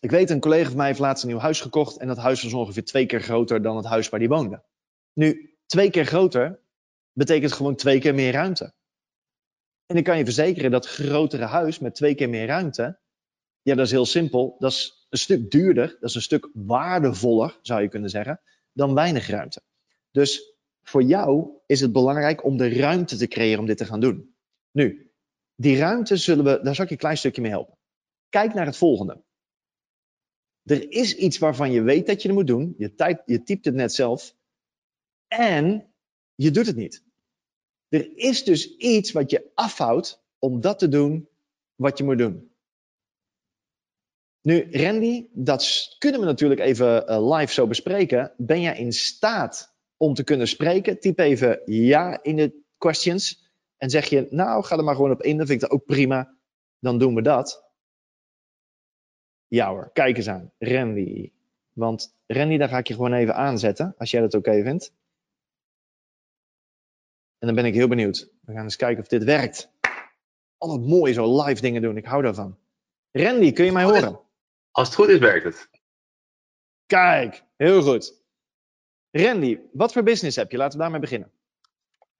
[0.00, 2.42] Ik weet, een collega van mij heeft laatst een nieuw huis gekocht en dat huis
[2.42, 4.64] was ongeveer twee keer groter dan het huis waar hij woonde.
[5.12, 6.60] Nu, twee keer groter
[7.12, 8.74] betekent gewoon twee keer meer ruimte.
[9.86, 12.98] En ik kan je verzekeren dat grotere huis met twee keer meer ruimte,
[13.62, 14.56] ja, dat is heel simpel.
[14.58, 18.40] Dat is een stuk duurder, dat is een stuk waardevoller, zou je kunnen zeggen,
[18.72, 19.62] dan weinig ruimte.
[20.10, 24.00] Dus voor jou is het belangrijk om de ruimte te creëren om dit te gaan
[24.00, 24.34] doen.
[24.70, 25.07] Nu,
[25.60, 27.76] die ruimte zullen we, daar zal ik je een klein stukje mee helpen.
[28.28, 29.22] Kijk naar het volgende.
[30.64, 32.74] Er is iets waarvan je weet dat je het moet doen.
[32.78, 34.36] Je, typt, je typt het net zelf.
[35.26, 35.92] En
[36.34, 37.04] je doet het niet.
[37.88, 41.28] Er is dus iets wat je afhoudt om dat te doen
[41.74, 42.50] wat je moet doen.
[44.40, 48.32] Nu, Randy, dat kunnen we natuurlijk even eh, live zo bespreken.
[48.36, 51.00] Ben jij in staat om te kunnen spreken?
[51.00, 53.47] Typ even ja in de questions.
[53.78, 55.86] En zeg je, nou, ga er maar gewoon op in, dan vind ik dat ook
[55.86, 56.36] prima.
[56.78, 57.66] Dan doen we dat.
[59.46, 60.52] Ja hoor, kijk eens aan.
[60.58, 61.32] Randy.
[61.72, 64.92] Want Randy, daar ga ik je gewoon even aanzetten, als jij dat oké okay vindt.
[67.38, 68.30] En dan ben ik heel benieuwd.
[68.40, 69.70] We gaan eens kijken of dit werkt.
[70.56, 72.58] Altijd mooi zo live dingen doen, ik hou daarvan.
[73.12, 74.20] Randy, kun je mij horen?
[74.70, 75.70] Als het goed is, werkt het.
[76.86, 78.22] Kijk, heel goed.
[79.10, 80.56] Randy, wat voor business heb je?
[80.56, 81.32] Laten we daarmee beginnen.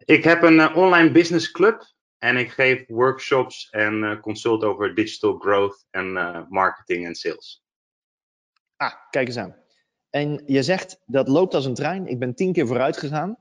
[0.05, 4.95] Ik heb een uh, online business club en ik geef workshops en uh, consult over
[4.95, 7.63] digital growth en uh, marketing en sales.
[8.77, 9.57] Ah, kijk eens aan.
[10.11, 12.07] En je zegt dat loopt als een trein.
[12.07, 13.39] Ik ben tien keer vooruit gegaan.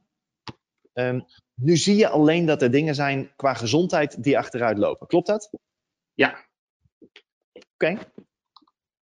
[0.93, 5.07] Um, nu zie je alleen dat er dingen zijn qua gezondheid die achteruit lopen.
[5.07, 5.49] Klopt dat?
[6.13, 6.45] Ja.
[6.99, 7.65] Oké.
[7.73, 7.97] Okay.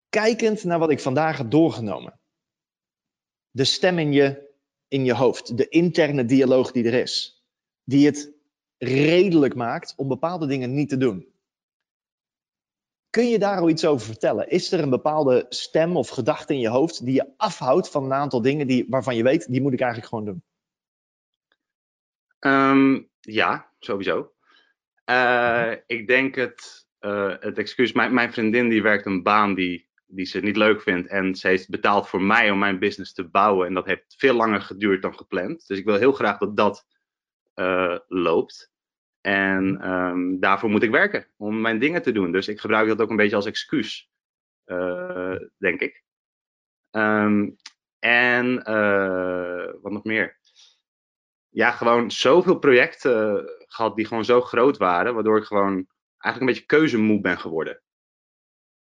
[0.10, 2.20] Kijkend naar wat ik vandaag heb doorgenomen.
[3.52, 4.54] De stem in je,
[4.88, 5.58] in je hoofd.
[5.58, 7.43] De interne dialoog die er is
[7.84, 8.32] die het
[8.78, 11.28] redelijk maakt om bepaalde dingen niet te doen.
[13.10, 14.50] Kun je daar al iets over vertellen?
[14.50, 18.14] Is er een bepaalde stem of gedachte in je hoofd die je afhoudt van een
[18.14, 20.44] aantal dingen die, waarvan je weet, die moet ik eigenlijk gewoon doen?
[22.40, 24.34] Um, ja, sowieso.
[25.06, 29.90] Uh, ik denk het, uh, het excuus, mijn, mijn, vriendin die werkt een baan die,
[30.06, 33.24] die ze niet leuk vindt en ze heeft betaald voor mij om mijn business te
[33.24, 35.68] bouwen en dat heeft veel langer geduurd dan gepland.
[35.68, 36.86] Dus ik wil heel graag dat dat
[37.56, 38.72] uh, loopt.
[39.22, 42.32] En um, daarvoor moet ik werken om mijn dingen te doen.
[42.32, 44.12] Dus ik gebruik dat ook een beetje als excuus,
[44.66, 46.04] uh, denk ik.
[46.92, 47.56] Um,
[48.00, 50.40] en uh, wat nog meer?
[51.50, 55.88] Ja, gewoon zoveel projecten gehad die gewoon zo groot waren, waardoor ik gewoon
[56.18, 57.82] eigenlijk een beetje keuzemoe ben geworden.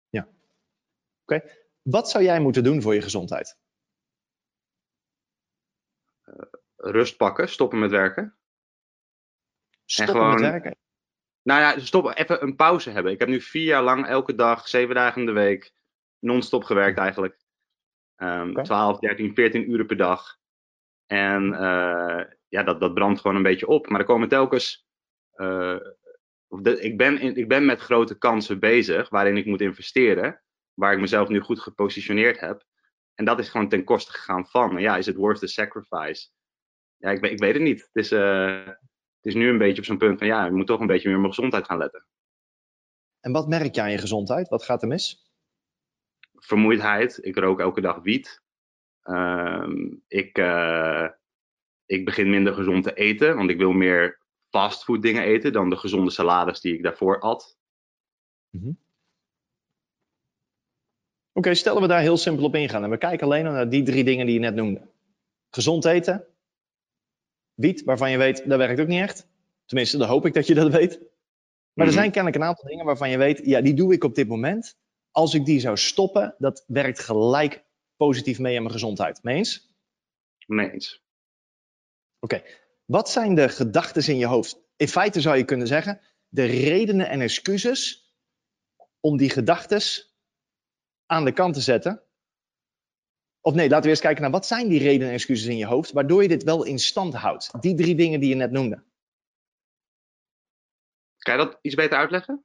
[0.09, 0.21] Ja.
[0.21, 1.35] Oké.
[1.35, 1.61] Okay.
[1.81, 3.61] Wat zou jij moeten doen voor je gezondheid?
[6.83, 8.37] rust pakken, stoppen met werken.
[9.85, 10.75] Stoppen gewoon, met werken?
[11.41, 13.11] Nou ja, stop, even een pauze hebben.
[13.11, 15.73] Ik heb nu vier jaar lang elke dag, zeven dagen in de week,
[16.19, 17.41] non-stop gewerkt eigenlijk.
[18.17, 18.63] Um, okay.
[18.63, 20.37] 12, 13, 14 uren per dag.
[21.05, 23.89] En uh, ja, dat, dat brandt gewoon een beetje op.
[23.89, 24.87] Maar er komen telkens.
[25.35, 25.77] Uh,
[26.47, 30.41] de, ik, ben in, ik ben met grote kansen bezig waarin ik moet investeren.
[30.73, 32.63] Waar ik mezelf nu goed gepositioneerd heb.
[33.15, 34.77] En dat is gewoon ten koste gegaan van.
[34.77, 36.29] Ja, is het worth the sacrifice?
[36.97, 37.79] Ja, ik, ik weet het niet.
[37.79, 38.67] Het is, uh,
[39.23, 41.07] het is nu een beetje op zo'n punt van ja, ik moet toch een beetje
[41.07, 42.05] meer op mijn gezondheid gaan letten.
[43.19, 44.49] En wat merk je aan je gezondheid?
[44.49, 45.31] Wat gaat er mis?
[46.33, 47.25] Vermoeidheid.
[47.25, 48.41] Ik rook elke dag wiet.
[49.03, 51.07] Um, ik, uh,
[51.85, 54.19] ik begin minder gezond te eten, want ik wil meer
[54.49, 57.57] fastfood dingen eten dan de gezonde salades die ik daarvoor at.
[58.49, 58.77] Mm -hmm.
[61.29, 63.83] Oké, okay, stellen we daar heel simpel op ingaan en we kijken alleen naar die
[63.83, 64.87] drie dingen die je net noemde.
[65.49, 66.27] Gezond eten,
[67.53, 69.27] wiet, waarvan je weet, dat werkt ook niet echt.
[69.65, 70.99] Tenminste, dan hoop ik dat je dat weet.
[71.73, 72.01] Maar er mhm.
[72.01, 74.77] zijn kennelijk een aantal dingen waarvan je weet, ja, die doe ik op dit moment.
[75.11, 77.63] Als ik die zou stoppen, dat werkt gelijk
[77.95, 79.23] positief mee aan mijn gezondheid.
[79.23, 79.75] Meens?
[80.45, 81.03] Meens.
[82.19, 82.35] Oké.
[82.35, 82.51] Okay.
[82.85, 84.59] Wat zijn de gedachten in je hoofd?
[84.75, 88.11] In feite zou je kunnen zeggen, de redenen en excuses
[88.99, 89.81] om die gedachten
[91.05, 92.01] aan de kant te zetten.
[93.45, 95.65] Of nee, laten we eerst kijken naar wat zijn die redenen en excuses in je
[95.65, 97.61] hoofd, waardoor je dit wel in stand houdt.
[97.61, 98.83] Die drie dingen die je net noemde.
[101.17, 102.43] Kan je dat iets beter uitleggen?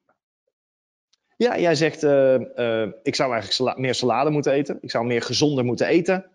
[1.36, 4.78] Ja, jij zegt, uh, uh, ik zou eigenlijk sala meer salade moeten eten.
[4.80, 6.30] Ik zou meer gezonder moeten eten.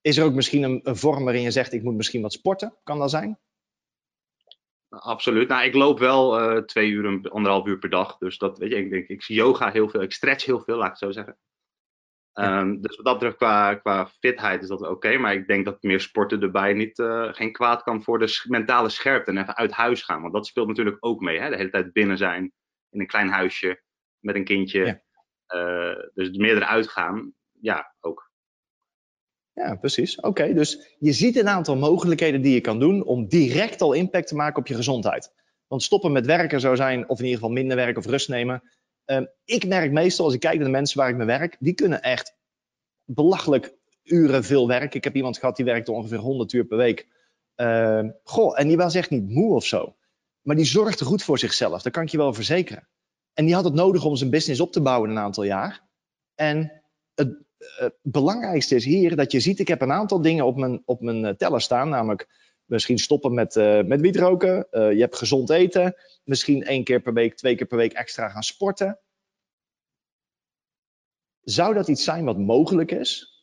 [0.00, 2.74] Is er ook misschien een, een, vorm waarin je zegt, ik moet misschien wat sporten?
[2.82, 3.38] Kan dat zijn?
[4.88, 5.48] Absoluut.
[5.48, 8.18] Nou, ik loop wel uh, twee uur, anderhalf uur per dag.
[8.18, 10.02] Dus dat, weet je, ik denk, ik zie yoga heel veel.
[10.02, 11.36] Ik stretch heel veel, laat ik het zo zeggen.
[12.38, 14.90] Um, dus wat dat betreft, qua, qua fitheid is dat oké.
[14.90, 18.88] Okay, maar ik denk dat meer sporten erbij niet, geen kwaad kan voor de mentale
[18.88, 19.30] scherpte.
[19.30, 20.20] En even uit huis gaan.
[20.20, 21.40] Want dat speelt natuurlijk ook mee.
[21.40, 21.50] Hè?
[21.50, 22.52] De hele tijd binnen zijn,
[22.90, 23.82] in een klein huisje
[24.18, 24.84] met een kindje.
[24.84, 25.04] Ja.
[25.54, 28.30] Uh, dus meer eruit gaan, ja, ook.
[29.52, 30.20] Ja, precies.
[30.20, 34.28] Oké, dus je ziet een aantal mogelijkheden die je kan doen om direct al impact
[34.28, 35.32] te maken op je gezondheid.
[35.66, 38.62] Want stoppen met werken zou zijn, of in ieder geval minder werken of rust nemen.
[39.06, 41.74] Uh, ik merk meestal, als ik kijk naar de mensen waar ik mee werk, die
[41.74, 42.36] kunnen echt
[43.04, 44.96] belachelijk uren veel werken.
[44.96, 47.08] Ik heb iemand gehad die werkte ongeveer 100 uur per week.
[47.56, 49.96] Uh, goh, en die was echt niet moe of zo.
[50.42, 52.88] Maar die zorgde goed voor zichzelf, dat kan ik je wel verzekeren.
[53.32, 55.82] En die had het nodig om zijn business op te bouwen een aantal jaar.
[56.34, 56.82] En
[57.14, 60.82] het, het belangrijkste is hier dat je ziet, ik heb een aantal dingen op mijn,
[60.84, 61.88] op mijn teller staan.
[61.88, 62.28] Namelijk
[62.64, 64.66] misschien stoppen met, uh, met wietroken.
[64.70, 65.94] Uh, je hebt gezond eten.
[66.26, 69.00] Misschien één keer per week, twee keer per week extra gaan sporten.
[71.40, 73.42] Zou dat iets zijn wat mogelijk is?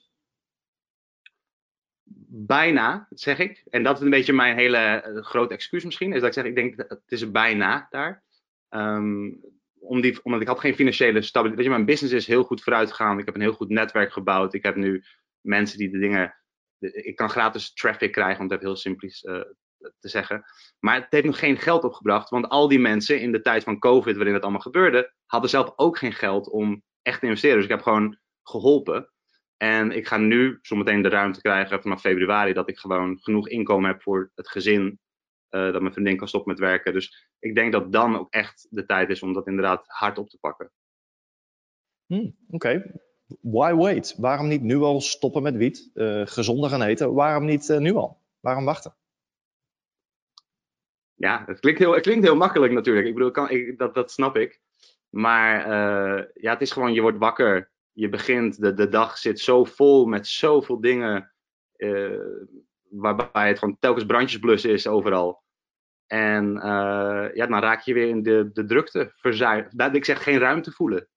[2.35, 3.63] Bijna, zeg ik.
[3.69, 6.13] En dat is een beetje mijn hele uh, grote excuus misschien.
[6.13, 8.23] Is dat ik zeg, ik denk, het is bijna daar.
[8.69, 9.41] Um,
[9.79, 11.55] om die, omdat ik had geen financiële stabiliteit.
[11.55, 13.19] Weet je, mijn business is heel goed vooruit gegaan.
[13.19, 14.53] Ik heb een heel goed netwerk gebouwd.
[14.53, 15.03] Ik heb nu
[15.41, 16.35] mensen die de dingen.
[16.79, 19.41] Ik kan gratis traffic krijgen, om het heel simpel uh,
[19.99, 20.43] te zeggen.
[20.79, 22.29] Maar het heeft nog geen geld opgebracht.
[22.29, 25.73] Want al die mensen in de tijd van COVID, waarin het allemaal gebeurde, hadden zelf
[25.75, 27.55] ook geen geld om echt te investeren.
[27.55, 29.11] Dus ik heb gewoon geholpen.
[29.57, 33.89] En ik ga nu zometeen de ruimte krijgen vanaf februari dat ik gewoon genoeg inkomen
[33.89, 34.99] heb voor het gezin
[35.49, 36.93] uh, dat mijn vriendin kan stoppen met werken.
[36.93, 40.29] Dus ik denk dat dan ook echt de tijd is om dat inderdaad hard op
[40.29, 40.71] te pakken.
[42.05, 43.01] Hmm, Oké.
[43.41, 44.15] Why wait?
[44.17, 45.91] Waarom niet nu al stoppen met wiet?
[45.93, 47.13] Uh, gezonder gaan eten?
[47.13, 48.21] Waarom niet uh, nu al?
[48.39, 48.95] Waarom wachten?
[51.15, 53.07] Ja, het klinkt heel, het klinkt heel makkelijk natuurlijk.
[53.07, 54.61] Ik bedoel, kan, ik, dat, dat snap ik.
[55.09, 57.71] Maar uh, ja, het is gewoon, je wordt wakker.
[57.91, 61.33] Je begint, de, de dag zit zo vol met zoveel dingen.
[62.89, 65.43] waarbij het gewoon telkens brandjes is overal.
[66.07, 69.95] En uh, ja, dan raak je weer in de, de drukte verzuimd.
[69.95, 71.07] Ik zeg geen ruimte voelen.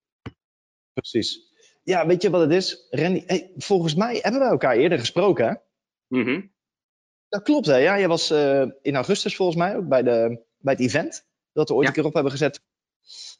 [0.92, 1.54] Precies.
[1.82, 2.86] Ja, weet je wat het is?
[2.90, 5.54] Randy, hey, volgens mij hebben we elkaar eerder gesproken, hè?
[6.08, 6.54] Mm -hmm.
[7.28, 7.76] Dat klopt, hè?
[7.76, 11.26] Ja, je was uh, in augustus volgens mij ook bij, de, bij het event.
[11.52, 11.88] Dat we ooit ja.
[11.88, 12.60] een keer op hebben gezet.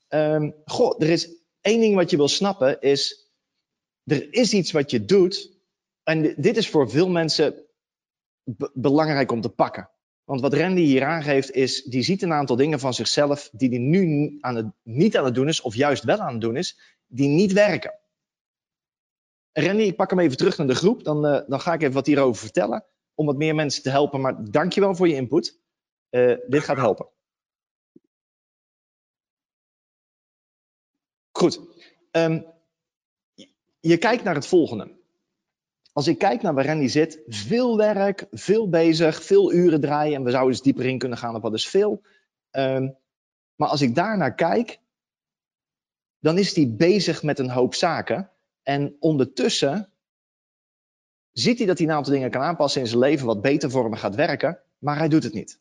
[0.09, 1.28] Um, goh, er is
[1.61, 3.24] één ding wat je wil snappen, is...
[4.05, 5.53] Er is iets wat je doet.
[6.03, 7.66] En dit is voor veel mensen
[8.72, 9.91] belangrijk om te pakken.
[10.24, 13.78] Want wat Randy hier aangeeft is, die ziet een aantal dingen van zichzelf die hij
[13.78, 16.78] nu aan het, niet aan het doen is, of juist wel aan het doen is,
[17.07, 17.99] die niet werken.
[19.53, 21.95] Randy, ik pak hem even terug naar de groep, dan, uh, dan ga ik even
[21.95, 22.84] wat hierover vertellen,
[23.17, 24.21] om wat meer mensen te helpen.
[24.21, 25.61] Maar dankjewel voor je input.
[26.11, 27.09] Uh, dit gaat helpen.
[31.33, 31.61] Goed.
[32.11, 32.47] Um,
[33.81, 34.97] je kijkt naar het volgende
[35.97, 40.14] als ik kijk naar waar Randy zit, veel werk, veel bezig, veel uren draaien.
[40.14, 42.03] En we zouden eens dieper in kunnen gaan op wat is veel.
[42.51, 42.97] Um,
[43.55, 44.81] maar als ik daarnaar kijk,
[46.19, 48.31] dan is hij bezig met een hoop zaken.
[48.62, 49.93] En ondertussen
[51.39, 53.84] ziet hij dat hij een aantal dingen kan aanpassen in zijn leven, wat beter voor
[53.84, 55.61] hem gaat werken, maar hij doet het niet.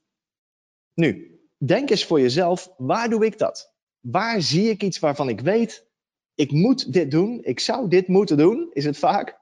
[0.93, 3.73] Nu, denk eens voor jezelf, waar doe ik dat?
[3.99, 5.87] Waar zie ik iets waarvan ik weet,
[6.35, 9.39] ik moet dit doen, ik zou dit moeten doen, is het vaak.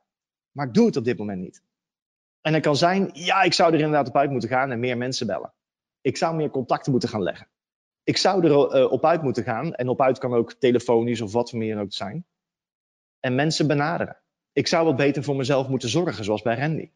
[0.51, 1.63] Maar ik doe het op dit moment niet.
[2.41, 4.97] En het kan zijn, ja, ik zou er inderdaad op uit moeten gaan en meer
[4.97, 5.53] mensen bellen.
[6.01, 7.47] Ik zou meer contacten moeten gaan leggen.
[8.03, 9.73] Ik zou er uh, op uit moeten gaan.
[9.73, 12.25] En op uit kan ook telefonisch of wat voor meer ook zijn.
[13.19, 14.22] En mensen benaderen.
[14.53, 16.91] Ik zou wat beter voor mezelf moeten zorgen, zoals bij Randy.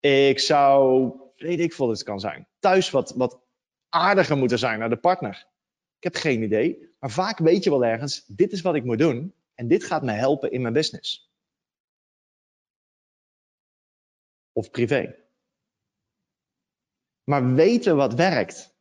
[0.00, 2.48] Ik zou, weet ik veel wat het kan zijn.
[2.58, 3.40] Thuis wat, wat
[3.88, 5.46] aardiger moeten zijn naar de partner.
[5.96, 6.94] Ik heb geen idee.
[7.00, 9.34] Maar vaak weet je wel ergens, dit is wat ik moet doen.
[9.54, 11.26] En dit gaat me helpen in mijn business.
[14.56, 15.16] of privé.
[17.24, 18.74] Maar weten wat werkt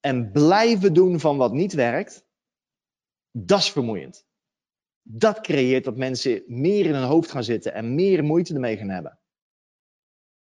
[0.00, 2.26] en blijven doen van wat niet werkt,
[3.30, 4.27] dat is vermoeiend.
[5.10, 8.88] Dat creëert dat mensen meer in hun hoofd gaan zitten en meer moeite ermee gaan
[8.88, 9.18] hebben.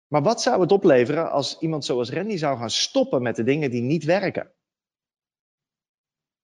[0.07, 3.71] Maar wat zou het opleveren als iemand zoals Randy zou gaan stoppen met de dingen
[3.71, 4.53] die niet werken?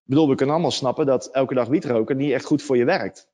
[0.03, 2.85] bedoel, we kunnen allemaal snappen dat elke dag wiet roken niet echt goed voor je
[2.85, 3.29] werkt.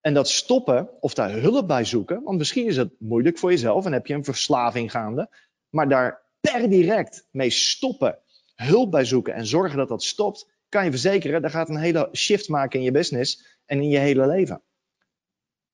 [0.00, 3.84] En dat stoppen of daar hulp bij zoeken, want misschien is het moeilijk voor jezelf
[3.84, 5.30] en heb je een verslaving gaande,
[5.68, 8.18] maar daar per direct mee stoppen,
[8.54, 12.08] hulp bij zoeken en zorgen dat dat stopt, kan je verzekeren, dat gaat een hele
[12.12, 14.62] shift maken in je business en in je hele leven.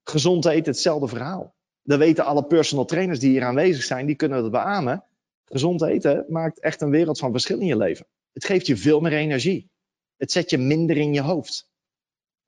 [0.03, 1.55] Gezond eten, hetzelfde verhaal.
[1.83, 5.05] Dat weten alle personal trainers die hier aanwezig zijn, die kunnen dat beamen.
[5.45, 8.07] Gezond eten maakt echt een wereld van verschil in je leven.
[8.33, 9.71] Het geeft je veel meer energie.
[10.17, 11.71] Het zet je minder in je hoofd.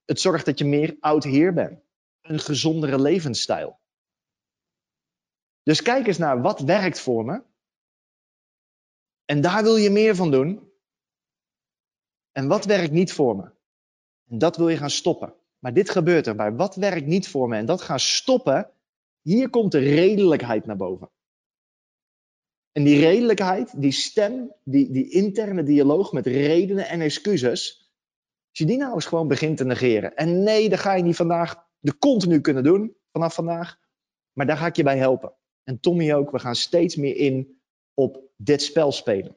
[0.04, 1.80] Het zorgt dat je meer oud heer bent.
[2.20, 3.80] Een gezondere levensstijl.
[5.62, 7.42] Dus kijk eens naar wat werkt voor me.
[9.24, 10.72] En daar wil je meer van doen.
[12.34, 13.50] En wat werkt niet voor me?
[14.28, 15.34] En dat wil je gaan stoppen.
[15.58, 18.70] Maar dit gebeurt er bij wat werkt niet voor me en dat gaan stoppen.
[19.22, 21.10] Hier komt de redelijkheid naar boven.
[22.72, 27.90] En die redelijkheid, die stem, die, die interne dialoog met redenen en excuses,
[28.48, 30.16] als je die nou eens gewoon begint te negeren.
[30.16, 33.78] En nee, dat ga je niet vandaag de continu kunnen doen, vanaf vandaag.
[34.32, 35.32] Maar daar ga ik je bij helpen.
[35.64, 37.60] En Tommy ook, we gaan steeds meer in
[37.94, 39.36] op dit spel spelen.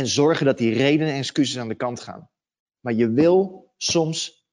[0.00, 2.30] En zorgen dat die redenen en excuses aan de kant gaan.
[2.80, 4.46] Maar je wil soms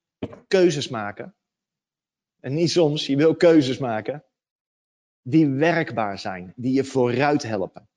[0.47, 1.35] keuzes maken.
[2.39, 4.25] En niet soms, je wil keuzes maken
[5.21, 7.89] die werkbaar zijn, die je vooruit helpen.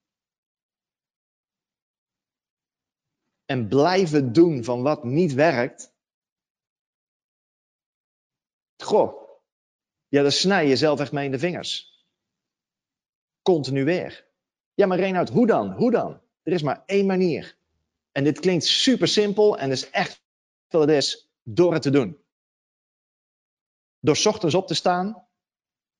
[3.45, 5.95] En blijven doen van wat niet werkt.
[8.83, 9.41] Goh,
[10.09, 12.05] ja, dan snij je zelf echt mee in de vingers.
[13.43, 14.29] Continu weer.
[14.75, 15.73] Ja, maar Reinhard, hoe dan?
[15.73, 16.29] Hoe dan?
[16.43, 17.57] Er is maar één manier.
[18.13, 20.23] En dit klinkt super simpel en is echt
[20.69, 22.19] wat het is, door het te doen.
[24.01, 25.27] Door ochtends op te staan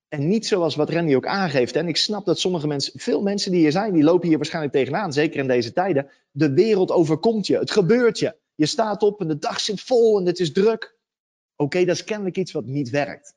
[0.07, 1.75] en niet zoals wat Randy ook aangeeft.
[1.75, 4.73] En ik snap dat sommige mensen, veel mensen die hier zijn, die lopen hier waarschijnlijk
[4.73, 6.09] tegenaan, zeker in deze tijden.
[6.31, 8.35] De wereld overkomt je, het gebeurt je.
[8.55, 10.97] Je staat op en de dag zit vol en het is druk.
[11.55, 13.35] Oké, dat is kennelijk iets wat niet werkt.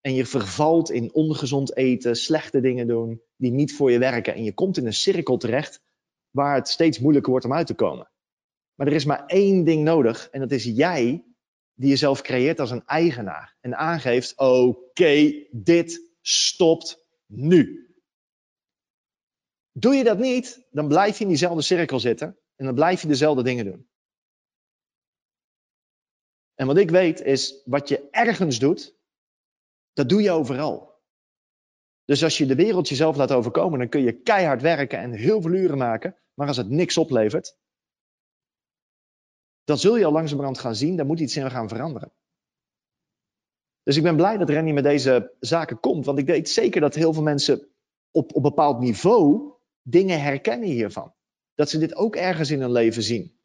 [0.00, 4.34] En je vervalt in ongezond eten, slechte dingen doen, die niet voor je werken.
[4.34, 5.82] En je komt in een cirkel terecht
[6.30, 8.10] waar het steeds moeilijker wordt om uit te komen.
[8.74, 11.24] Maar er is maar één ding nodig en dat is jij
[11.74, 13.56] die jezelf creëert als een eigenaar.
[13.60, 17.88] En aangeeft, oké, dit stopt nu.
[19.72, 23.08] Doe je dat niet, dan blijf je in diezelfde cirkel zitten en dan blijf je
[23.08, 23.88] dezelfde dingen doen.
[26.54, 28.98] En wat ik weet is, wat je ergens doet,
[29.92, 30.90] dat doe je overal.
[32.04, 35.42] Dus als je de wereld jezelf laat overkomen, dan kun je keihard werken en heel
[35.42, 36.16] veel uren maken.
[36.34, 37.58] Maar als het niks oplevert,
[39.64, 42.12] dan zul je al langzamerhand gaan zien, daar moet iets in gaan veranderen.
[43.82, 46.94] Dus ik ben blij dat Rennie met deze zaken komt, want ik weet zeker dat
[46.94, 47.68] heel veel mensen
[48.10, 51.14] op, op bepaald niveau dingen herkennen hiervan.
[51.54, 53.38] Dat ze dit ook ergens in hun leven zien.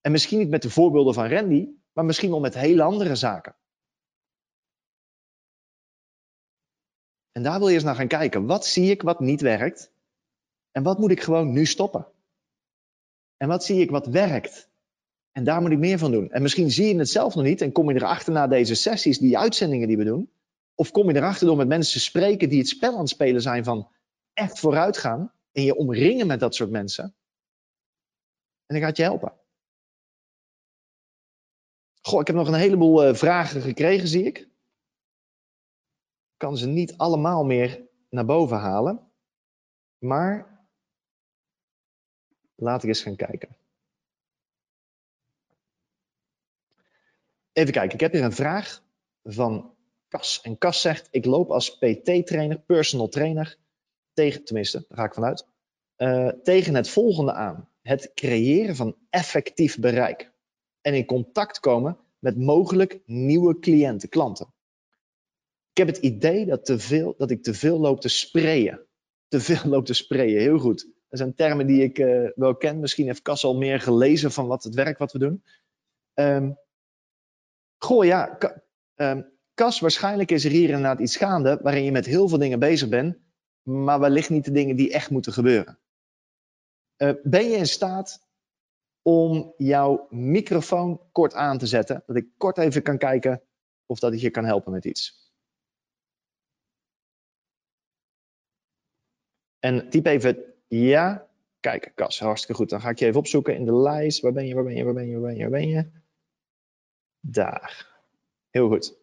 [0.00, 3.56] En misschien niet met de voorbeelden van Randy, maar misschien wel met hele andere zaken.
[7.38, 8.46] En daar wil je eens naar gaan kijken.
[8.46, 9.92] Wat zie ik wat niet werkt?
[10.70, 12.06] En wat moet ik gewoon nu stoppen?
[13.36, 14.70] En wat zie ik wat werkt?
[15.32, 16.30] En daar moet ik meer van doen.
[16.30, 19.18] En misschien zie je het zelf nog niet en kom je erachter na deze sessies,
[19.18, 20.30] die uitzendingen die we doen.
[20.74, 23.42] Of kom je erachter door met mensen te spreken die het spel aan het spelen
[23.42, 23.88] zijn van
[24.32, 25.32] echt vooruitgaan.
[25.52, 27.14] En je omringen met dat soort mensen.
[28.66, 29.32] En ik ga het je helpen.
[32.00, 34.48] Goh, ik heb nog een heleboel uh, vragen gekregen, zie ik.
[36.38, 39.10] Kan ze niet allemaal meer naar boven halen.
[39.98, 40.58] Maar
[42.54, 43.56] laat ik eens gaan kijken.
[47.52, 48.82] Even kijken, ik heb hier een vraag
[49.22, 49.74] van
[50.08, 50.40] Cas.
[50.42, 53.58] En Cas zegt, ik loop als PT-trainer, personal trainer,
[54.12, 55.46] tegen, tenminste, daar ga ik vanuit,
[55.96, 57.68] uh, tegen het volgende aan.
[57.82, 60.32] Het creëren van effectief bereik.
[60.80, 64.52] En in contact komen met mogelijk nieuwe cliënten, klanten.
[65.78, 66.66] Ik heb het idee dat,
[67.16, 68.86] dat ik te veel loop te sprayen.
[69.28, 70.90] Te veel loop te sprayen, heel goed.
[71.08, 72.80] Dat zijn termen die ik uh, wel ken.
[72.80, 75.44] Misschien heeft Cas al meer gelezen van wat het werk wat we doen.
[76.14, 76.58] Um,
[77.78, 78.38] Goh, ja,
[78.94, 82.88] um, waarschijnlijk is er hier inderdaad iets gaande waarin je met heel veel dingen bezig
[82.88, 83.18] bent,
[83.62, 85.78] maar wellicht niet de dingen die echt moeten gebeuren.
[86.96, 88.28] Uh, ben je in staat
[89.02, 93.42] om jouw microfoon kort aan te zetten, dat ik kort even kan kijken
[93.86, 95.26] of dat ik je kan helpen met iets?
[99.58, 101.28] En typ even ja.
[101.60, 102.70] Kijk, Kas, hartstikke goed.
[102.70, 104.20] Dan ga ik je even opzoeken in de lijst.
[104.20, 105.90] Waar ben je, waar ben je, waar ben je, waar ben je, waar ben je?
[107.20, 107.96] Daar.
[108.50, 108.98] Heel goed.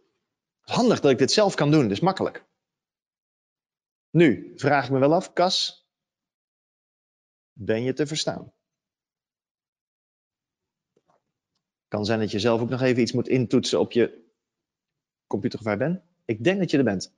[0.59, 2.45] Handig dat ik dit zelf kan doen, dus makkelijk.
[4.09, 5.87] Nu vraag ik me wel af, Kas,
[7.53, 8.53] ben je te verstaan?
[11.87, 14.31] Kan zijn dat je zelf ook nog even iets moet intoetsen op je
[15.27, 16.01] computer of waar bent.
[16.25, 17.13] Ik denk dat je er bent.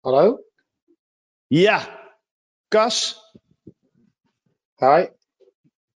[0.00, 0.47] Hallo?
[1.48, 1.98] Ja,
[2.68, 3.32] Cas,
[4.76, 5.06] Hi,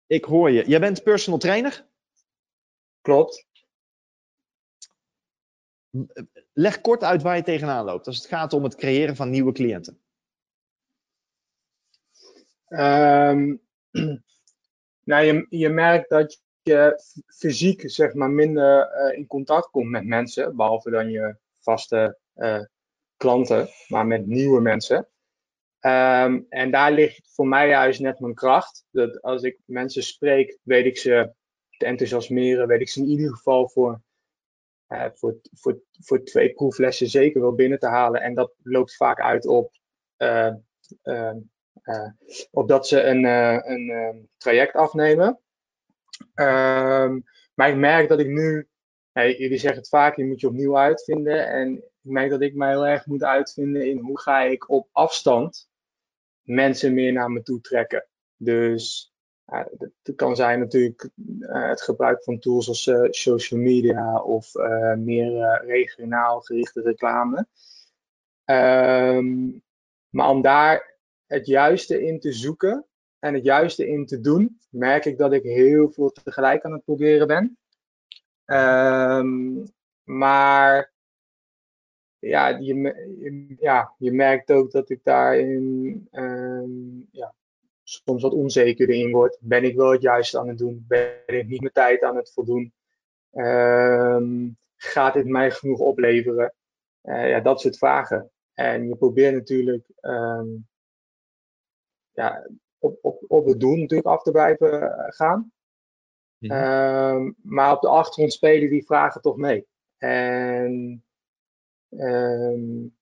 [0.06, 0.64] ik hoor je.
[0.68, 1.86] Jij bent personal trainer.
[3.00, 3.46] klopt.
[6.52, 9.52] Leg kort uit waar je tegenaan loopt als het gaat om het creëren van nieuwe
[9.52, 10.00] cliënten.
[12.68, 13.56] Ehm,
[15.10, 20.04] nou, je, je merkt dat je fysiek zeg maar minder eh, in contact komt met
[20.04, 22.64] mensen, behalve dan je vaste eh,
[23.16, 25.06] klanten, maar met nieuwe mensen.
[25.82, 28.84] Ehm, en daar ligt voor mij juist net mijn kracht.
[28.90, 31.32] Dat als ik mensen spreek, weet ik ze
[31.76, 34.00] te enthousiasmeren, weet ik ze in ieder geval voor,
[34.86, 38.20] eh, voor, voor, voor twee proeflessen zeker wel binnen te halen.
[38.20, 39.72] En dat loopt vaak uit op,
[40.18, 40.52] uh,
[41.04, 41.34] uh,
[42.50, 45.40] op dat ze een, een ehm, traject afnemen.
[46.34, 47.20] Ehm,
[47.54, 48.68] maar ik merk dat ik nu,
[49.12, 51.48] jullie zeggen het vaak, je moet je opnieuw uitvinden.
[51.48, 54.88] En ik merk dat ik mij heel erg moet uitvinden in hoe ga ik op
[54.92, 55.70] afstand
[56.42, 58.06] mensen meer naar me toe trekken.
[58.36, 59.12] Dus
[59.46, 59.64] uh,
[60.02, 64.52] het kan zijn natuurlijk uh, het gebruik van tools als uh, social media of
[64.96, 67.46] meer regionaal gerichte reclame.
[68.44, 69.62] Um,
[70.08, 72.86] maar om daar het juiste in te zoeken
[73.18, 76.84] en het juiste in te doen, merk ik dat ik heel veel tegelijk aan het
[76.84, 77.58] proberen ben.
[78.46, 79.72] Um,
[80.04, 80.91] maar
[82.28, 87.34] ja je, ja, je merkt ook dat ik daarin um, ja,
[87.82, 89.38] soms wat onzekerder in word.
[89.40, 90.84] Ben ik wel het juiste aan het doen?
[90.88, 92.72] Ben ik niet mijn tijd aan het voldoen?
[93.32, 96.54] Um, gaat dit mij genoeg opleveren?
[97.02, 98.30] Uh, ja, dat soort vragen.
[98.54, 100.68] En je probeert natuurlijk um,
[102.12, 102.46] ja,
[102.78, 105.52] op, op, op het doel natuurlijk af te blijven eh, gaan.
[106.38, 109.66] Mm maar op de achtergrond spelen die vragen toch mee.
[109.98, 111.04] En
[111.96, 112.96] Um,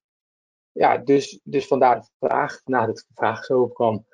[0.72, 4.06] ja, dus, dus vandaar de vraag, nadat de vraag zo opkwam.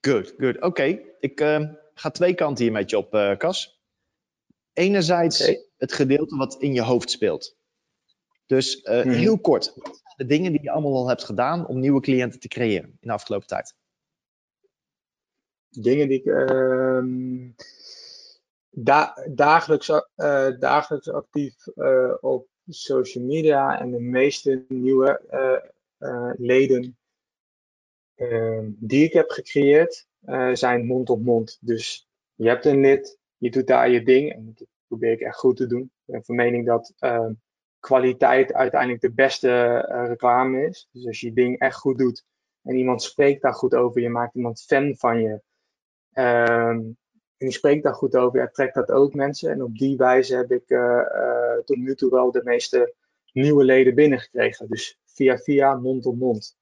[0.00, 0.60] Good, good.
[0.60, 3.80] Oké, ik uh, ga twee kanten hier met je op, uh, Cas.
[4.72, 5.66] Enerzijds okay.
[5.76, 7.56] het gedeelte wat in je hoofd speelt.
[8.46, 9.10] Dus uh, hmm.
[9.10, 9.74] heel kort,
[10.16, 13.12] de dingen die je allemaal al hebt gedaan om nieuwe cliënten te creëren in de
[13.12, 13.74] afgelopen tijd?
[15.68, 17.02] Dingen die ik uh,
[18.70, 19.98] da dagelijks, uh,
[20.58, 21.66] dagelijks actief
[22.20, 25.20] op social media en de meeste nieuwe
[25.98, 26.98] uh, leden
[28.14, 30.08] ehm, die ik heb gecreëerd
[30.52, 31.58] zijn mond op mond.
[31.60, 35.36] Dus je hebt een lid, je doet daar je ding en dat probeer ik echt
[35.36, 35.82] goed te doen.
[35.82, 37.32] Ik ben van mening dat ehm,
[37.80, 40.88] kwaliteit uiteindelijk de beste reclame is.
[40.92, 42.24] Dus als je je ding echt goed doet
[42.62, 45.40] en iemand spreekt daar goed over, je maakt iemand fan van je.
[46.12, 46.98] Um,
[47.40, 49.50] en die spreekt daar goed over, ja, trekt dat ook mensen.
[49.50, 50.78] En op die wijze heb ik uh,
[51.14, 52.94] uh, tot nu toe wel de meeste
[53.32, 54.68] nieuwe leden binnengekregen.
[54.68, 56.58] Dus via via, mond op mond.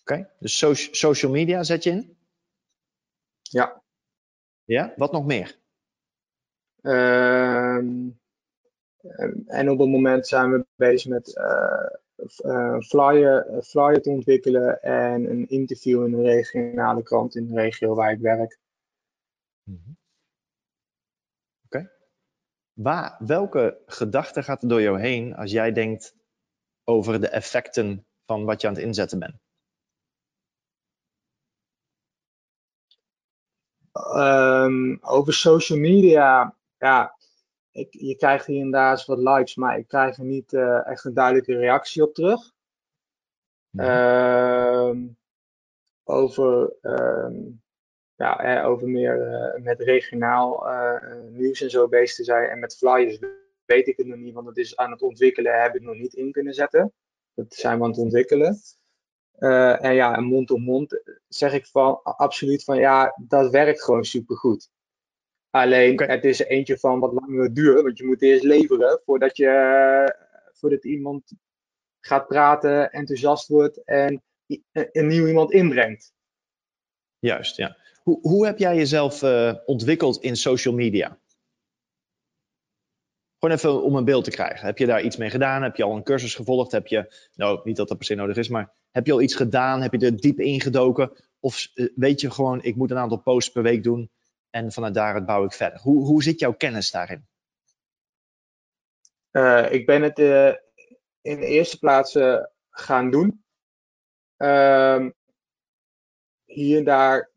[0.00, 0.30] Oké, okay.
[0.38, 2.16] dus so social media zet je in?
[3.42, 3.82] Ja.
[4.64, 5.58] Ja, wat nog meer?
[6.82, 7.76] Uh,
[9.46, 15.48] en op het moment zijn we bezig met uh, flyer, flyer te ontwikkelen en een
[15.48, 18.58] interview in een regionale krant in de regio waar ik werk.
[19.70, 19.98] Mm
[21.64, 21.78] Oké.
[21.78, 21.90] Okay.
[22.72, 26.16] Waar, welke gedachte gaat er door jou heen als jij denkt
[26.84, 29.38] over de effecten van wat je aan het inzetten bent?
[34.16, 37.16] Um, over social media, ja,
[37.70, 41.14] ik, je krijgt hier inderdaad wat likes, maar ik krijg er niet uh, echt een
[41.14, 42.52] duidelijke reactie op terug.
[43.70, 45.16] Mm um,
[46.04, 47.62] over um,
[48.20, 52.48] ja, over meer uh, met regionaal uh, nieuws en zo bezig te zijn.
[52.48, 53.18] En met flyers
[53.64, 56.14] weet ik het nog niet, want het is aan het ontwikkelen, heb ik nog niet
[56.14, 56.92] in kunnen zetten.
[57.34, 58.58] Dat zijn we aan het ontwikkelen.
[59.80, 64.70] En ja, mond op mond zeg ik van absoluut van ja, dat werkt gewoon supergoed.
[65.50, 66.06] Alleen okay.
[66.06, 70.14] het is eentje van wat langer duur, want je moet eerst leveren voordat je
[70.52, 71.32] voordat iemand
[72.00, 74.22] gaat praten, enthousiast wordt en
[74.72, 76.12] een nieuw iemand inbrengt.
[77.18, 77.76] Juist, ja.
[78.02, 81.18] Hoe, hoe heb jij jezelf uh, ontwikkeld in social media?
[83.38, 84.66] Gewoon even om een beeld te krijgen.
[84.66, 85.62] Heb je daar iets mee gedaan?
[85.62, 86.72] Heb je al een cursus gevolgd?
[86.72, 89.34] Heb je, nou, niet dat dat per se nodig is, maar heb je al iets
[89.34, 89.82] gedaan?
[89.82, 91.12] Heb je er diep ingedoken?
[91.40, 94.10] Of uh, weet je gewoon, ik moet een aantal posts per week doen
[94.50, 95.80] en vanuit daaruit bouw ik verder?
[95.80, 97.26] Hoe, hoe zit jouw kennis daarin?
[99.32, 100.18] Uh, ik ben het
[101.20, 102.16] in de eerste plaats
[102.70, 103.44] gaan doen.
[104.36, 105.10] Ehm,
[106.44, 107.30] hier en daar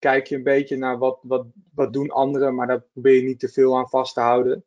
[0.00, 3.40] kijk je een beetje naar wat, wat, wat doen anderen, maar daar probeer je niet
[3.40, 4.64] te veel aan vast te houden.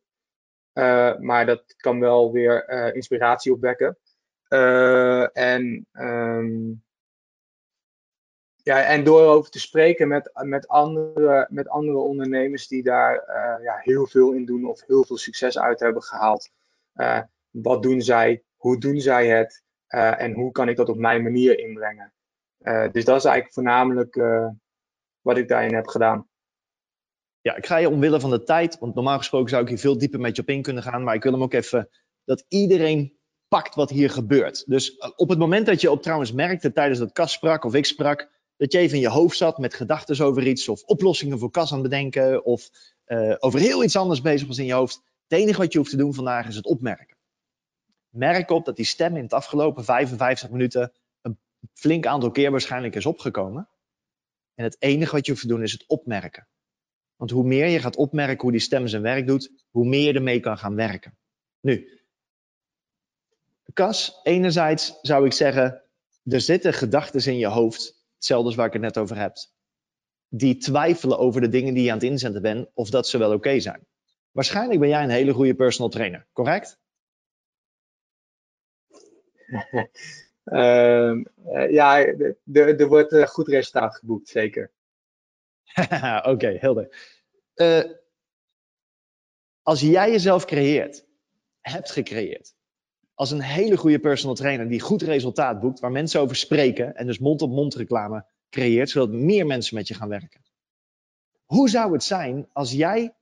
[0.74, 3.98] Uh, maar dat kan wel weer uh, inspiratie opwekken.
[4.48, 6.82] Uh, en, um,
[8.56, 13.14] ja, en door over te spreken met, met, andere, met andere ondernemers die daar
[13.62, 16.50] ja, heel veel in doen of heel veel succes uit hebben gehaald.
[17.50, 18.42] wat doen zij?
[18.56, 19.62] Hoe doen zij het?
[19.94, 22.12] en hoe kan ik dat op mijn manier inbrengen?
[22.92, 24.16] dus dat is eigenlijk voornamelijk
[25.24, 26.28] wat ik daarin heb gedaan.
[27.40, 29.98] Ja, ik ga je omwille van de tijd, want normaal gesproken zou ik hier veel
[29.98, 31.88] dieper met je op in kunnen gaan, maar ik wil hem ook even
[32.24, 33.18] dat iedereen
[33.48, 34.64] pakt wat hier gebeurt.
[34.66, 37.74] Dus eh, op het moment dat je op trouwens merkte tijdens dat Kas sprak of
[37.74, 41.38] ik sprak, dat je even in je hoofd zat met gedachten over iets of oplossingen
[41.38, 42.70] voor Kas aan het bedenken of
[43.06, 45.02] uh, over heel iets anders bezig was in je hoofd.
[45.28, 47.16] Het enige wat je hoeft te doen vandaag is het opmerken.
[48.08, 51.38] Merk op dat die stem in het afgelopen 55 minuten een
[51.72, 53.68] flink aantal keer waarschijnlijk is opgekomen.
[54.54, 56.48] En het enige wat je hoeft te doen is het opmerken.
[57.16, 60.12] Want hoe meer je gaat opmerken hoe die stem zijn werk doet, hoe meer je
[60.12, 61.18] ermee kan gaan werken.
[61.60, 61.94] Nu,
[63.72, 65.82] Kas, enerzijds zou ik zeggen,
[66.24, 69.36] er zitten gedachten in je hoofd, hetzelfde als waar ik het net over heb,
[70.28, 73.32] die twijfelen over de dingen die je aan het inzetten bent, of dat ze wel
[73.32, 73.86] oké zijn.
[74.30, 76.78] Waarschijnlijk ben jij een hele goede personal trainer, correct?
[80.44, 81.20] uh,
[81.70, 82.04] ja,
[82.52, 84.72] er wordt een goed resultaat geboekt, zeker.
[86.18, 87.14] Oké, okay, helder.
[87.54, 87.84] Uh,
[89.62, 91.06] als jij jezelf creëert,
[91.60, 92.54] hebt gecreëerd,
[93.14, 97.06] als een hele goede personal trainer die goed resultaat boekt, waar mensen over spreken en
[97.06, 100.42] dus mond-op-mond -mond reclame creëert, zodat meer mensen met je gaan werken.
[101.44, 103.14] Hoe zou het zijn als jij.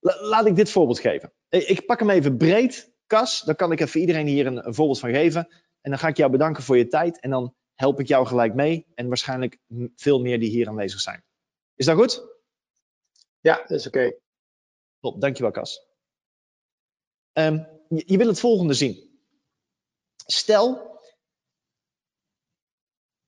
[0.00, 1.32] Laat ik dit voorbeeld geven.
[1.48, 3.40] Ik pak hem even breed, Kas.
[3.40, 5.48] Dan kan ik even iedereen hier een voorbeeld van geven.
[5.84, 7.20] En dan ga ik jou bedanken voor je tijd.
[7.20, 8.86] En dan help ik jou gelijk mee.
[8.94, 9.58] En waarschijnlijk
[9.96, 11.24] veel meer die hier aanwezig zijn.
[11.74, 12.22] Is dat goed?
[13.40, 13.98] Ja, dat is oké.
[13.98, 14.18] Okay.
[15.00, 15.86] Top, dankjewel Cas.
[17.32, 19.20] Um, je, je wil het volgende zien.
[20.26, 21.00] Stel,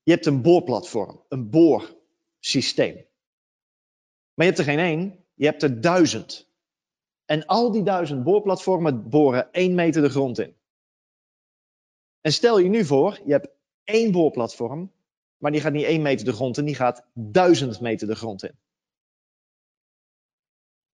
[0.03, 2.95] je hebt een boorplatform, een boorsysteem.
[4.35, 6.51] Maar je hebt er geen één, je hebt er duizend.
[7.25, 10.57] En al die duizend boorplatformen boren één meter de grond in.
[12.27, 13.49] En stel je nu voor, je hebt
[13.85, 14.93] één boorplatform,
[15.37, 18.43] maar die gaat niet één meter de grond in, die gaat duizend meter de grond
[18.43, 18.59] in.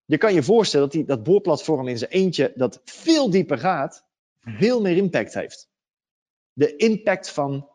[0.04, 4.04] Je kan je voorstellen dat die, dat boorplatform in zijn eentje, dat veel dieper gaat,
[4.40, 5.70] veel meer impact heeft.
[6.52, 7.68] De impact van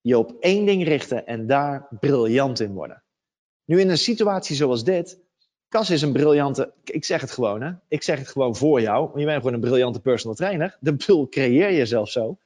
[0.00, 3.02] je op één ding richten en daar briljant in worden.
[3.64, 5.20] Nu in een situatie zoals dit,
[5.68, 9.06] Cas is een briljante, ik zeg het gewoon hè, ik zeg het gewoon voor jou,
[9.06, 10.76] want je bent gewoon een briljante personal trainer.
[10.80, 12.38] De bul creëer je zelf zo.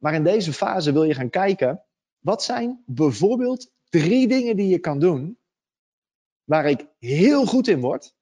[0.00, 1.84] Maar in deze fase wil je gaan kijken,
[2.18, 5.38] wat zijn bijvoorbeeld drie dingen die je kan doen
[6.44, 8.16] waar ik heel goed in word,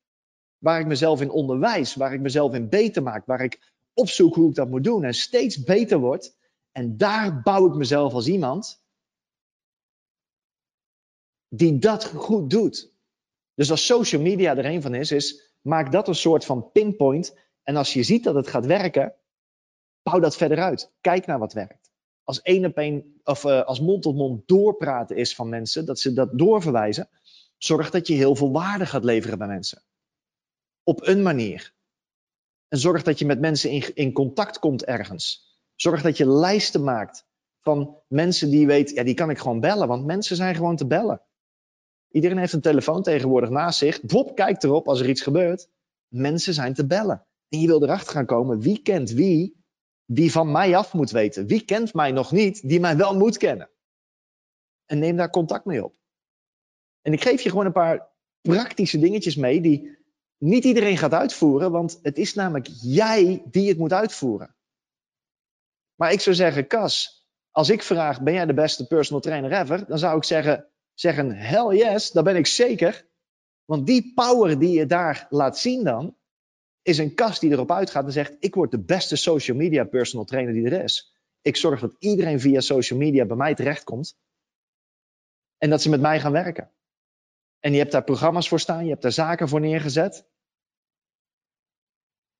[0.59, 4.49] waar ik mezelf in onderwijs, waar ik mezelf in beter maak, waar ik opzoek hoe
[4.49, 6.37] ik dat moet doen en steeds beter word.
[6.73, 8.83] En daar bouw ik mezelf als iemand
[11.49, 12.93] die dat goed doet.
[13.55, 17.37] Dus als social media er een van is, is maak dat een soort van pinpoint.
[17.63, 19.15] En als je ziet dat het gaat werken,
[20.11, 20.93] bouw dat verder uit.
[21.01, 21.91] Kijk naar wat werkt.
[22.25, 25.99] Als één op één, of uh, als mond tot mond doorpraten is van mensen, dat
[25.99, 27.09] ze dat doorverwijzen,
[27.57, 29.83] zorg dat je heel veel waarde gaat leveren bij mensen
[30.89, 31.75] op een manier.
[32.69, 35.57] En zorg dat je met mensen in, in contact komt ergens.
[35.75, 37.27] Zorg dat je lijsten maakt
[37.61, 40.77] van mensen die je weet, ja, die kan ik gewoon bellen, want mensen zijn gewoon
[40.77, 41.23] te bellen.
[42.11, 44.03] Iedereen heeft een telefoon tegenwoordig naast zich.
[44.03, 45.69] Bob kijkt erop als er iets gebeurt.
[46.09, 47.27] Mensen zijn te bellen.
[47.49, 49.58] En je wil erachter gaan komen, wie kent wie
[50.11, 51.47] die van mij af moet weten?
[51.47, 53.71] Wie kent mij nog niet, die mij wel moet kennen?
[54.87, 55.95] En neem daar contact mee op.
[57.03, 58.09] En ik geef je gewoon een paar
[58.41, 59.97] praktische dingetjes mee die
[60.39, 64.55] niet iedereen gaat uitvoeren, want het is namelijk jij die het moet uitvoeren.
[65.95, 69.87] Maar ik zou zeggen, Cas, als ik vraag, ben jij de beste personal trainer ever?
[69.87, 73.07] Dan zou ik zeggen, zeggen, hell yes, dat ben ik zeker.
[73.65, 76.17] Want die power die je daar laat zien dan,
[76.89, 80.25] is een kast die erop uitgaat en zegt, ik word de beste social media personal
[80.25, 81.15] trainer die er is.
[81.43, 84.19] Ik zorg dat iedereen via social media bij mij terechtkomt.
[85.59, 86.71] En dat ze met mij gaan werken.
[87.61, 90.27] En je hebt daar programma's voor staan, je hebt daar zaken voor neergezet.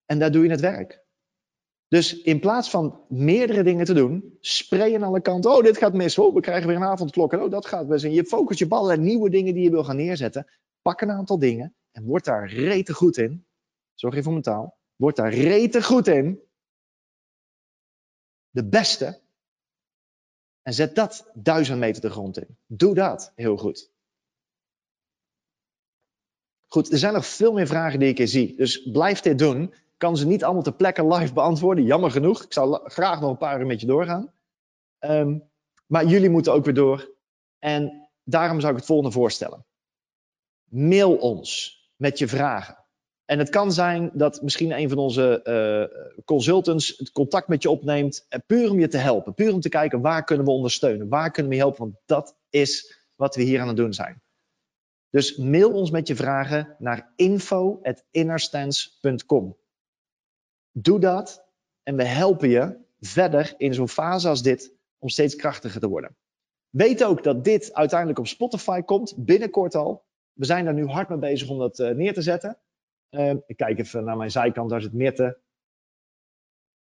[0.05, 1.07] En daar doe je het werk.
[1.89, 5.51] Dus in plaats van meerdere dingen te doen, spray aan alle kanten.
[5.51, 6.19] Oh, dit gaat mis.
[6.19, 7.33] Oh, we krijgen weer een avondklok.
[7.33, 8.03] En oh, dat gaat mis.
[8.03, 10.47] En je focust je op allerlei nieuwe dingen die je wil gaan neerzetten.
[10.83, 13.48] Pak een aantal dingen en word daar rete goed in.
[13.99, 14.79] Zorg even voor mijn taal.
[14.97, 16.41] Word daar rete goed in.
[18.51, 19.21] De beste.
[20.63, 22.59] En zet dat duizend meter de grond in.
[22.67, 23.91] Doe dat heel goed.
[26.67, 28.57] Goed, er zijn nog veel meer vragen die ik hier zie.
[28.57, 29.75] Dus blijf dit doen.
[29.97, 31.85] Kan ze niet allemaal ter plekke live beantwoorden.
[31.85, 32.43] Jammer genoeg.
[32.43, 34.33] Ik zou graag nog een paar uur met je doorgaan.
[34.99, 35.51] Um,
[35.87, 37.17] maar jullie moeten ook weer door.
[37.59, 39.67] En daarom zou ik het volgende voorstellen.
[40.65, 42.88] Mail ons met je vragen.
[43.31, 45.85] En het kan zijn dat misschien een van onze uh,
[46.25, 49.69] consultants het contact met je opneemt, eh, puur om je te helpen, puur om te
[49.69, 53.43] kijken waar kunnen we ondersteunen, waar kunnen we je helpen, want dat is wat we
[53.43, 54.23] hier aan het doen zijn.
[55.11, 59.57] Dus mail ons met je vragen naar info.innerstance.com.
[60.73, 61.45] Doe dat
[61.83, 66.17] en we helpen je verder in zo'n fase als dit om steeds krachtiger te worden.
[66.69, 70.05] Weet ook dat dit uiteindelijk op Spotify komt, binnenkort al.
[70.33, 72.59] We zijn daar nu hard mee bezig om dat uh, neer te zetten.
[73.11, 75.41] Uh, ik kijk even naar mijn zijkant, daar zit Mirte.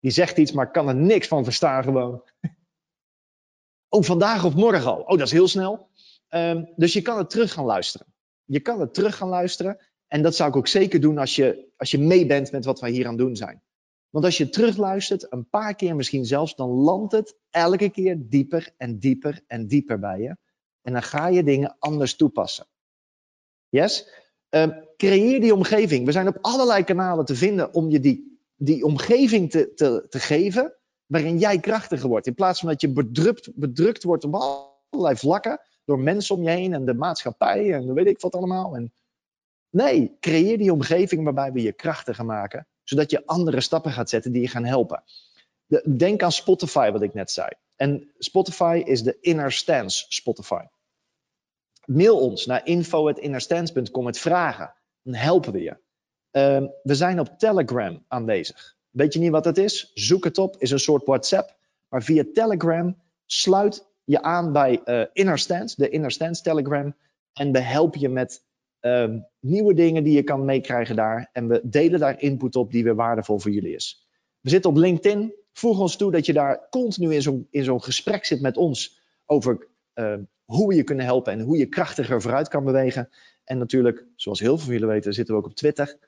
[0.00, 2.22] Die zegt iets, maar kan er niks van verstaan gewoon.
[3.88, 5.00] oh, vandaag of morgen al.
[5.00, 5.88] Oh, dat is heel snel.
[6.28, 8.06] Um, dus je kan het terug gaan luisteren.
[8.44, 9.78] Je kan het terug gaan luisteren.
[10.06, 12.80] En dat zou ik ook zeker doen als je, als je mee bent met wat
[12.80, 13.62] wij hier aan het doen zijn.
[14.10, 18.74] Want als je terugluistert, een paar keer misschien zelfs, dan landt het elke keer dieper
[18.76, 20.36] en dieper en dieper bij je.
[20.82, 22.66] En dan ga je dingen anders toepassen.
[23.68, 24.24] Yes?
[24.56, 26.06] Uh, creëer die omgeving.
[26.06, 30.18] We zijn op allerlei kanalen te vinden om je die, die omgeving te, te, te
[30.18, 30.74] geven
[31.06, 32.26] waarin jij krachtiger wordt.
[32.26, 36.50] In plaats van dat je bedrukt, bedrukt wordt op allerlei vlakken door mensen om je
[36.50, 38.76] heen en de maatschappij en weet ik wat allemaal.
[38.76, 38.92] En
[39.70, 44.32] nee, creëer die omgeving waarbij we je krachtiger maken, zodat je andere stappen gaat zetten
[44.32, 45.02] die je gaan helpen.
[45.66, 47.48] De, denk aan Spotify, wat ik net zei.
[47.76, 50.62] En Spotify is de Inner Stance Spotify.
[51.86, 54.74] Mail ons naar info.innerstance.com met vragen.
[55.02, 55.76] Dan helpen we je.
[56.32, 58.76] Uh, we zijn op Telegram aanwezig.
[58.90, 59.90] Weet je niet wat dat is?
[59.94, 60.56] Zoek het op.
[60.58, 61.56] Is een soort WhatsApp.
[61.88, 66.94] Maar via Telegram sluit je aan bij uh, Inner Stance, de Inner Stance Telegram.
[67.32, 68.44] En we helpen je met
[68.80, 71.28] uh, nieuwe dingen die je kan meekrijgen daar.
[71.32, 74.08] En we delen daar input op die weer waardevol voor jullie is.
[74.40, 75.34] We zitten op LinkedIn.
[75.52, 79.68] Voeg ons toe dat je daar continu in zo'n zo'n gesprek zit met ons over
[79.94, 80.14] uh,
[80.46, 83.08] hoe we je kunnen helpen en hoe je krachtiger vooruit kan bewegen.
[83.44, 85.98] En natuurlijk, zoals heel veel van jullie weten, zitten we ook op Twitter.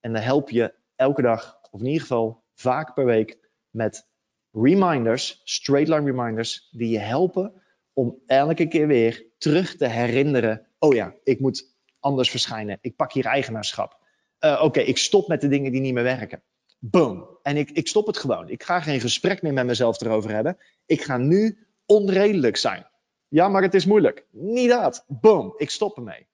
[0.00, 3.38] En dan help je elke dag, of in ieder geval vaak per week,
[3.70, 4.08] met
[4.52, 7.62] reminders, straight line reminders, die je helpen
[7.92, 10.66] om elke keer weer terug te herinneren.
[10.78, 12.78] Oh ja, ik moet anders verschijnen.
[12.80, 13.98] Ik pak hier eigenaarschap.
[14.40, 16.42] Uh, Oké, ik stop met de dingen die niet meer werken.
[16.78, 17.38] Boom.
[17.42, 18.48] En ik, ik stop het gewoon.
[18.48, 20.58] Ik ga geen gesprek meer met mezelf erover hebben.
[20.86, 22.86] Ik ga nu onredelijk zijn.
[23.34, 24.26] Ja, maar het is moeilijk.
[24.30, 25.04] Niet dat.
[25.08, 25.54] Boom.
[25.56, 26.26] Ik stop ermee.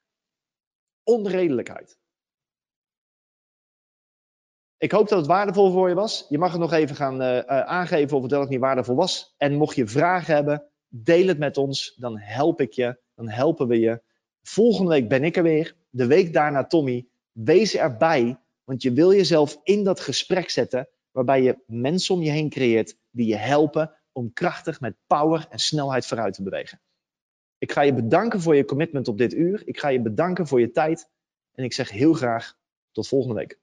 [1.03, 1.99] Onredelijkheid.
[4.79, 6.27] Ik hoop dat het waardevol voor je was.
[6.29, 8.95] Je mag het nog even gaan uh, uh, aangeven of het wel of niet waardevol
[8.95, 9.35] was.
[9.37, 11.95] En mocht je vragen hebben, deel het met ons.
[11.97, 13.01] Dan help ik je.
[13.15, 14.03] Dan helpen we je.
[14.43, 15.77] Volgende week ben ik er weer.
[15.91, 17.09] De week daarna Tommy.
[17.33, 18.41] Wees erbij.
[18.65, 20.89] Want je wil jezelf in dat gesprek zetten.
[21.11, 25.59] Waarbij je mensen om je heen creëert die je helpen om krachtig met power en
[25.59, 26.81] snelheid vooruit te bewegen.
[27.61, 29.63] Ik ga je bedanken voor je commitment op dit uur.
[29.65, 31.09] Ik ga je bedanken voor je tijd.
[31.53, 32.57] En ik zeg heel graag
[32.93, 33.60] tot volgende week.